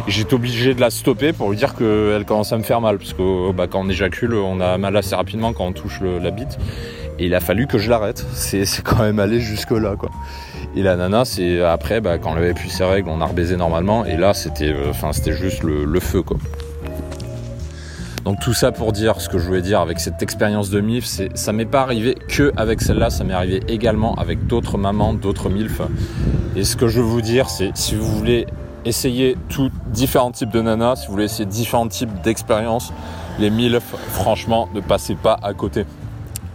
Et 0.08 0.11
j'étais 0.11 0.35
obligé 0.35 0.74
de 0.74 0.80
la 0.80 0.90
stopper 0.90 1.32
pour 1.32 1.50
lui 1.50 1.56
dire 1.56 1.74
qu'elle 1.76 2.24
commençait 2.24 2.56
à 2.56 2.58
me 2.58 2.64
faire 2.64 2.80
mal. 2.80 2.98
Parce 2.98 3.12
que 3.12 3.52
bah, 3.52 3.66
quand 3.68 3.82
on 3.85 3.88
éjacule, 3.88 4.35
on 4.35 4.61
a 4.61 4.78
mal 4.78 4.96
assez 4.96 5.14
rapidement 5.14 5.52
quand 5.52 5.66
on 5.66 5.72
touche 5.72 6.00
la 6.00 6.30
bite. 6.32 6.58
Et 7.18 7.26
il 7.26 7.35
a 7.35 7.40
fallu 7.40 7.66
que 7.68 7.78
je 7.78 7.88
l'arrête. 7.88 8.24
C'est 8.32 8.64
quand 8.82 8.98
même 9.00 9.20
allé 9.20 9.40
jusque 9.40 9.70
là, 9.70 9.94
quoi. 9.96 10.11
Et 10.74 10.82
la 10.82 10.96
nana, 10.96 11.24
c'est 11.24 11.62
après, 11.62 12.00
bah, 12.00 12.18
quand 12.18 12.32
elle 12.32 12.44
avait 12.44 12.54
plus 12.54 12.70
ses 12.70 12.85
règles, 12.85 13.11
on 13.11 13.20
a 13.20 13.26
rebaisé 13.26 13.56
normalement. 13.56 14.04
Et 14.06 14.16
là, 14.16 14.35
c'était, 14.35 14.72
euh, 14.72 14.92
c'était 15.12 15.35
juste 15.35 15.62
le, 15.62 15.85
le 15.85 16.00
feu, 16.00 16.22
quoi. 16.22 16.38
Donc 18.24 18.38
tout 18.38 18.54
ça 18.54 18.70
pour 18.70 18.92
dire 18.92 19.20
ce 19.20 19.28
que 19.28 19.38
je 19.38 19.46
voulais 19.46 19.62
dire 19.62 19.80
avec 19.80 19.98
cette 19.98 20.22
expérience 20.22 20.70
de 20.70 20.80
MILF, 20.80 21.04
c'est 21.04 21.37
ça 21.37 21.52
m'est 21.52 21.66
pas 21.66 21.82
arrivé 21.82 22.14
que 22.28 22.52
avec 22.56 22.80
celle-là, 22.80 23.11
ça 23.11 23.24
m'est 23.24 23.35
arrivé 23.35 23.61
également 23.66 24.14
avec 24.14 24.46
d'autres 24.46 24.78
mamans, 24.78 25.12
d'autres 25.12 25.48
MILF. 25.48 25.82
Et 26.54 26.62
ce 26.62 26.76
que 26.76 26.87
je 26.87 27.00
veux 27.00 27.06
vous 27.06 27.20
dire, 27.22 27.48
c'est 27.48 27.76
si 27.76 27.96
vous 27.96 28.06
voulez 28.06 28.46
essayer 28.85 29.37
tous 29.48 29.70
différents 29.88 30.30
types 30.30 30.50
de 30.50 30.61
nanas, 30.61 30.96
si 30.96 31.06
vous 31.06 31.14
voulez 31.14 31.24
essayer 31.24 31.46
différents 31.46 31.88
types 31.88 32.22
d'expériences, 32.22 32.92
les 33.40 33.50
MILF, 33.50 33.94
franchement, 34.11 34.68
ne 34.72 34.80
passez 34.80 35.16
pas 35.16 35.38
à 35.42 35.52
côté. 35.52 35.85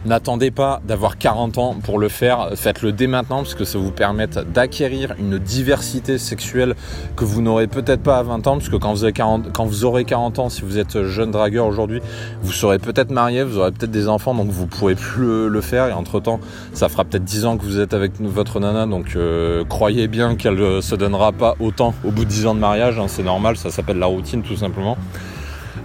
N'attendez 0.07 0.51
pas 0.51 0.79
d'avoir 0.87 1.17
40 1.17 1.57
ans 1.57 1.75
pour 1.83 1.99
le 1.99 2.07
faire, 2.07 2.51
faites-le 2.55 2.93
dès 2.93 3.07
maintenant 3.07 3.39
parce 3.39 3.55
que 3.55 3.65
ça 3.65 3.77
vous 3.77 3.91
permet 3.91 4.27
d'acquérir 4.27 5.13
une 5.19 5.37
diversité 5.37 6.17
sexuelle 6.17 6.75
que 7.17 7.25
vous 7.25 7.41
n'aurez 7.41 7.67
peut-être 7.67 8.03
pas 8.03 8.17
à 8.17 8.23
20 8.23 8.47
ans 8.47 8.57
parce 8.57 8.69
que 8.69 8.77
quand 8.77 8.93
vous, 8.93 9.03
avez 9.03 9.11
40, 9.11 9.51
quand 9.51 9.65
vous 9.65 9.83
aurez 9.83 10.05
40 10.05 10.39
ans, 10.39 10.47
si 10.47 10.61
vous 10.61 10.77
êtes 10.77 11.03
jeune 11.03 11.31
dragueur 11.31 11.67
aujourd'hui, 11.67 11.99
vous 12.41 12.53
serez 12.53 12.79
peut-être 12.79 13.11
marié, 13.11 13.43
vous 13.43 13.57
aurez 13.57 13.73
peut-être 13.73 13.91
des 13.91 14.07
enfants 14.07 14.33
donc 14.33 14.47
vous 14.47 14.65
pourrez 14.65 14.95
plus 14.95 15.49
le, 15.49 15.59
faire. 15.59 15.89
Et 15.89 15.91
entre 15.91 16.21
temps 16.21 16.39
ça 16.71 16.87
fera 16.87 17.03
peut-être 17.03 17.25
10 17.25 17.45
ans 17.45 17.57
que 17.57 17.65
vous 17.65 17.77
êtes 17.77 17.93
avec 17.93 18.13
votre 18.21 18.61
nana 18.61 18.85
donc 18.85 19.17
euh, 19.17 19.65
croyez 19.65 20.07
bien 20.07 20.35
qu'elle 20.37 20.61
euh, 20.61 20.79
se 20.79 20.95
donnera 20.95 21.33
pas 21.33 21.55
autant 21.59 21.93
au 22.05 22.11
bout 22.11 22.23
de 22.23 22.29
10 22.29 22.45
ans 22.45 22.55
de 22.55 22.61
mariage, 22.61 22.97
hein, 22.97 23.07
c'est 23.09 23.23
normal, 23.23 23.57
ça 23.57 23.71
s'appelle 23.71 23.99
la 23.99 24.05
routine 24.05 24.41
tout 24.41 24.55
simplement. 24.55 24.97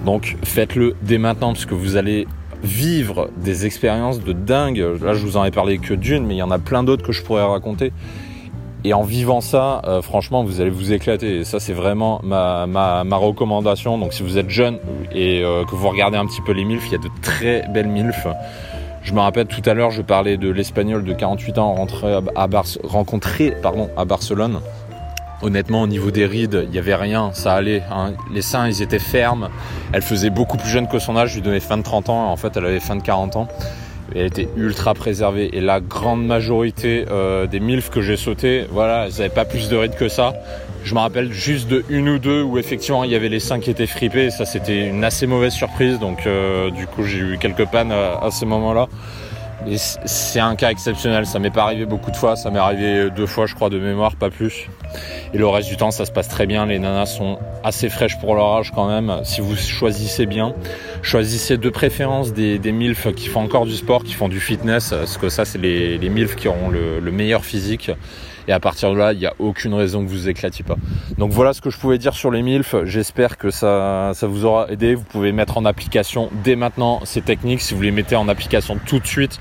Donc 0.04 0.36
faites-le 0.44 0.94
dès 1.02 1.18
maintenant 1.18 1.54
parce 1.54 1.66
que 1.66 1.74
vous 1.74 1.96
allez 1.96 2.28
vivre 2.62 3.30
des 3.36 3.66
expériences 3.66 4.20
de 4.20 4.32
dingue. 4.32 4.84
Là, 5.00 5.14
je 5.14 5.24
vous 5.24 5.36
en 5.36 5.44
ai 5.44 5.50
parlé 5.50 5.78
que 5.78 5.94
d'une, 5.94 6.26
mais 6.26 6.34
il 6.34 6.38
y 6.38 6.42
en 6.42 6.50
a 6.50 6.58
plein 6.58 6.84
d'autres 6.84 7.04
que 7.04 7.12
je 7.12 7.22
pourrais 7.22 7.44
raconter. 7.44 7.92
Et 8.84 8.94
en 8.94 9.02
vivant 9.02 9.40
ça, 9.40 9.80
euh, 9.84 10.02
franchement, 10.02 10.42
vous 10.42 10.60
allez 10.60 10.70
vous 10.70 10.92
éclater. 10.92 11.36
Et 11.38 11.44
ça, 11.44 11.60
c'est 11.60 11.72
vraiment 11.72 12.20
ma, 12.24 12.66
ma, 12.66 13.04
ma, 13.04 13.16
recommandation. 13.16 13.96
Donc, 13.96 14.12
si 14.12 14.24
vous 14.24 14.38
êtes 14.38 14.50
jeune 14.50 14.78
et 15.12 15.42
euh, 15.44 15.64
que 15.64 15.76
vous 15.76 15.88
regardez 15.88 16.16
un 16.16 16.26
petit 16.26 16.40
peu 16.40 16.52
les 16.52 16.64
MILF, 16.64 16.86
il 16.86 16.92
y 16.92 16.94
a 16.96 16.98
de 16.98 17.10
très 17.20 17.64
belles 17.72 17.88
MILF. 17.88 18.26
Je 19.04 19.14
me 19.14 19.20
rappelle 19.20 19.46
tout 19.46 19.62
à 19.68 19.74
l'heure, 19.74 19.90
je 19.90 20.02
parlais 20.02 20.36
de 20.36 20.48
l'espagnol 20.48 21.04
de 21.04 21.12
48 21.12 21.58
ans 21.58 21.74
rentré 21.74 22.12
à, 22.36 22.48
rencontré 22.84 23.52
pardon, 23.62 23.90
à 23.96 24.04
Barcelone. 24.04 24.60
Honnêtement, 25.42 25.82
au 25.82 25.86
niveau 25.88 26.12
des 26.12 26.24
rides, 26.24 26.60
il 26.64 26.70
n'y 26.70 26.78
avait 26.78 26.94
rien, 26.94 27.30
ça 27.32 27.54
allait. 27.54 27.82
Hein. 27.90 28.12
Les 28.32 28.42
seins, 28.42 28.68
ils 28.68 28.80
étaient 28.80 29.00
fermes. 29.00 29.48
Elle 29.92 30.02
faisait 30.02 30.30
beaucoup 30.30 30.56
plus 30.56 30.68
jeune 30.68 30.86
que 30.86 31.00
son 31.00 31.16
âge, 31.16 31.30
je 31.30 31.34
lui 31.36 31.42
donnais 31.42 31.58
fin 31.58 31.76
de 31.76 31.82
30 31.82 32.10
ans. 32.10 32.30
En 32.30 32.36
fait, 32.36 32.56
elle 32.56 32.64
avait 32.64 32.78
fin 32.78 32.94
de 32.94 33.02
40 33.02 33.34
ans. 33.34 33.48
Elle 34.14 34.26
était 34.26 34.48
ultra 34.56 34.94
préservée. 34.94 35.50
Et 35.52 35.60
la 35.60 35.80
grande 35.80 36.24
majorité 36.24 37.06
euh, 37.10 37.46
des 37.48 37.58
MILF 37.58 37.90
que 37.90 38.02
j'ai 38.02 38.16
sauté, 38.16 38.66
voilà, 38.70 39.06
elles 39.06 39.12
n'avaient 39.12 39.28
pas 39.30 39.44
plus 39.44 39.68
de 39.68 39.76
rides 39.76 39.96
que 39.96 40.08
ça. 40.08 40.32
Je 40.84 40.94
me 40.94 41.00
rappelle 41.00 41.32
juste 41.32 41.68
de 41.68 41.84
une 41.88 42.08
ou 42.08 42.18
deux 42.18 42.42
où 42.42 42.58
effectivement 42.58 43.04
il 43.04 43.10
y 43.10 43.14
avait 43.14 43.28
les 43.28 43.40
seins 43.40 43.58
qui 43.58 43.70
étaient 43.70 43.86
fripés. 43.86 44.30
Ça, 44.30 44.44
c'était 44.44 44.86
une 44.86 45.02
assez 45.02 45.26
mauvaise 45.26 45.52
surprise. 45.52 45.98
Donc, 45.98 46.26
euh, 46.26 46.70
du 46.70 46.86
coup, 46.86 47.02
j'ai 47.02 47.18
eu 47.18 47.38
quelques 47.38 47.66
pannes 47.66 47.90
à, 47.90 48.24
à 48.24 48.30
ces 48.30 48.46
moments-là 48.46 48.86
c'est 49.76 50.40
un 50.40 50.56
cas 50.56 50.70
exceptionnel, 50.70 51.26
ça 51.26 51.38
m'est 51.38 51.50
pas 51.50 51.62
arrivé 51.64 51.86
beaucoup 51.86 52.10
de 52.10 52.16
fois, 52.16 52.36
ça 52.36 52.50
m'est 52.50 52.58
arrivé 52.58 53.10
deux 53.10 53.26
fois 53.26 53.46
je 53.46 53.54
crois 53.54 53.70
de 53.70 53.78
mémoire, 53.78 54.16
pas 54.16 54.30
plus. 54.30 54.68
Et 55.32 55.38
le 55.38 55.46
reste 55.46 55.68
du 55.68 55.76
temps 55.76 55.90
ça 55.90 56.04
se 56.04 56.12
passe 56.12 56.28
très 56.28 56.46
bien, 56.46 56.66
les 56.66 56.78
nanas 56.78 57.06
sont 57.06 57.38
assez 57.64 57.88
fraîches 57.88 58.18
pour 58.18 58.34
leur 58.34 58.46
âge 58.46 58.72
quand 58.74 58.88
même, 58.88 59.20
si 59.24 59.40
vous 59.40 59.56
choisissez 59.56 60.26
bien. 60.26 60.54
Choisissez 61.02 61.56
de 61.56 61.68
préférence 61.68 62.32
des, 62.32 62.58
des 62.58 62.72
MILF 62.72 63.12
qui 63.14 63.28
font 63.28 63.40
encore 63.40 63.66
du 63.66 63.74
sport, 63.74 64.04
qui 64.04 64.14
font 64.14 64.28
du 64.28 64.40
fitness, 64.40 64.90
parce 64.90 65.18
que 65.18 65.28
ça 65.28 65.44
c'est 65.44 65.58
les, 65.58 65.98
les 65.98 66.08
MILF 66.08 66.36
qui 66.36 66.48
auront 66.48 66.68
le, 66.68 67.00
le 67.00 67.12
meilleur 67.12 67.44
physique. 67.44 67.90
Et 68.48 68.52
à 68.52 68.60
partir 68.60 68.92
de 68.92 68.96
là, 68.96 69.12
il 69.12 69.18
n'y 69.18 69.26
a 69.26 69.34
aucune 69.38 69.74
raison 69.74 70.04
que 70.04 70.10
vous 70.10 70.28
éclatiez 70.28 70.64
pas. 70.64 70.76
Donc 71.18 71.30
voilà 71.30 71.52
ce 71.52 71.60
que 71.60 71.70
je 71.70 71.78
pouvais 71.78 71.98
dire 71.98 72.14
sur 72.14 72.30
les 72.30 72.42
MILF. 72.42 72.74
J'espère 72.84 73.38
que 73.38 73.50
ça, 73.50 74.12
ça 74.14 74.26
vous 74.26 74.44
aura 74.44 74.70
aidé. 74.70 74.94
Vous 74.94 75.04
pouvez 75.04 75.32
mettre 75.32 75.58
en 75.58 75.64
application 75.64 76.30
dès 76.44 76.56
maintenant 76.56 77.00
ces 77.04 77.22
techniques. 77.22 77.60
Si 77.60 77.74
vous 77.74 77.82
les 77.82 77.90
mettez 77.90 78.16
en 78.16 78.28
application 78.28 78.78
tout 78.86 78.98
de 78.98 79.06
suite, 79.06 79.38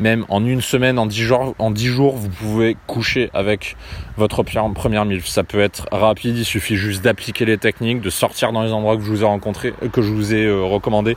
même 0.00 0.24
en 0.28 0.44
une 0.44 0.60
semaine, 0.60 0.98
en 0.98 1.06
dix 1.06 1.22
jours, 1.22 1.54
en 1.58 1.70
dix 1.70 1.88
jours, 1.88 2.16
vous 2.16 2.28
pouvez 2.28 2.76
coucher 2.86 3.30
avec 3.34 3.76
votre 4.16 4.42
première 4.42 5.04
MILF. 5.04 5.26
Ça 5.26 5.44
peut 5.44 5.60
être 5.60 5.86
rapide, 5.90 6.36
il 6.38 6.44
suffit 6.44 6.76
juste 6.76 7.02
d'appliquer 7.02 7.44
les 7.44 7.58
techniques, 7.58 8.00
de 8.00 8.10
sortir 8.10 8.52
dans 8.52 8.62
les 8.62 8.72
endroits 8.72 8.96
que 8.96 9.02
je 9.02 9.08
vous 9.08 9.22
ai 9.22 9.26
rencontrés, 9.26 9.74
que 9.92 10.02
je 10.02 10.10
vous 10.10 10.34
ai 10.34 10.44
euh, 10.46 10.62
recommandés. 10.62 11.16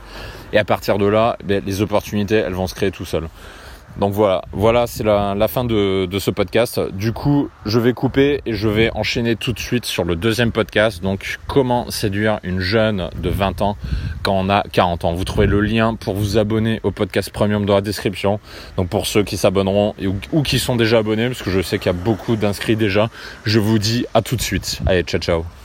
Et 0.52 0.58
à 0.58 0.64
partir 0.64 0.98
de 0.98 1.06
là, 1.06 1.36
ben, 1.44 1.62
les 1.64 1.80
opportunités, 1.80 2.36
elles 2.36 2.54
vont 2.54 2.66
se 2.66 2.74
créer 2.74 2.90
tout 2.90 3.04
seules. 3.04 3.28
Donc 3.98 4.12
voilà, 4.12 4.42
voilà, 4.52 4.86
c'est 4.86 5.04
la, 5.04 5.48
fin 5.48 5.64
de, 5.64 6.08
ce 6.18 6.30
podcast. 6.30 6.80
Du 6.92 7.12
coup, 7.12 7.50
je 7.66 7.78
vais 7.78 7.92
couper 7.92 8.40
et 8.46 8.54
je 8.54 8.68
vais 8.68 8.90
enchaîner 8.94 9.36
tout 9.36 9.52
de 9.52 9.58
suite 9.58 9.84
sur 9.84 10.04
le 10.04 10.16
deuxième 10.16 10.52
podcast. 10.52 11.02
Donc, 11.02 11.38
comment 11.46 11.90
séduire 11.90 12.40
une 12.42 12.60
jeune 12.60 13.10
de 13.20 13.28
20 13.28 13.62
ans 13.62 13.76
quand 14.22 14.34
on 14.34 14.48
a 14.48 14.62
40 14.72 15.04
ans? 15.04 15.12
Vous 15.12 15.24
trouvez 15.24 15.46
le 15.46 15.60
lien 15.60 15.94
pour 15.94 16.14
vous 16.14 16.38
abonner 16.38 16.80
au 16.82 16.90
podcast 16.90 17.30
premium 17.30 17.66
dans 17.66 17.74
la 17.74 17.80
description. 17.80 18.40
Donc 18.76 18.88
pour 18.88 19.06
ceux 19.06 19.24
qui 19.24 19.36
s'abonneront 19.36 19.94
ou, 20.02 20.14
ou 20.32 20.42
qui 20.42 20.58
sont 20.58 20.76
déjà 20.76 20.98
abonnés, 20.98 21.28
parce 21.28 21.42
que 21.42 21.50
je 21.50 21.60
sais 21.60 21.78
qu'il 21.78 21.86
y 21.86 21.94
a 21.94 21.98
beaucoup 21.98 22.36
d'inscrits 22.36 22.76
déjà, 22.76 23.10
je 23.44 23.58
vous 23.58 23.78
dis 23.78 24.06
à 24.14 24.22
tout 24.22 24.36
de 24.36 24.42
suite. 24.42 24.80
Allez, 24.86 25.02
ciao 25.02 25.20
ciao. 25.20 25.61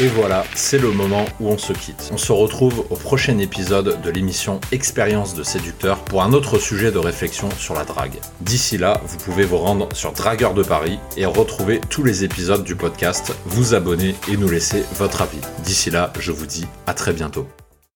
Et 0.00 0.06
voilà, 0.06 0.44
c'est 0.54 0.78
le 0.78 0.90
moment 0.90 1.26
où 1.38 1.48
on 1.48 1.58
se 1.58 1.72
quitte. 1.72 2.10
On 2.12 2.16
se 2.16 2.32
retrouve 2.32 2.86
au 2.90 2.96
prochain 2.96 3.38
épisode 3.38 4.00
de 4.00 4.10
l'émission 4.10 4.60
Expérience 4.72 5.34
de 5.34 5.42
séducteur 5.42 5.98
pour 6.04 6.22
un 6.22 6.32
autre 6.32 6.58
sujet 6.58 6.90
de 6.90 6.98
réflexion 6.98 7.50
sur 7.58 7.74
la 7.74 7.84
drague. 7.84 8.18
D'ici 8.40 8.78
là, 8.78 9.00
vous 9.04 9.18
pouvez 9.18 9.44
vous 9.44 9.58
rendre 9.58 9.94
sur 9.94 10.12
Dragueur 10.12 10.54
de 10.54 10.62
Paris 10.62 10.98
et 11.16 11.26
retrouver 11.26 11.80
tous 11.90 12.04
les 12.04 12.24
épisodes 12.24 12.64
du 12.64 12.74
podcast, 12.74 13.34
vous 13.44 13.74
abonner 13.74 14.14
et 14.30 14.36
nous 14.36 14.48
laisser 14.48 14.82
votre 14.94 15.22
avis. 15.22 15.40
D'ici 15.62 15.90
là, 15.90 16.12
je 16.18 16.32
vous 16.32 16.46
dis 16.46 16.66
à 16.86 16.94
très 16.94 17.12
bientôt. 17.12 17.46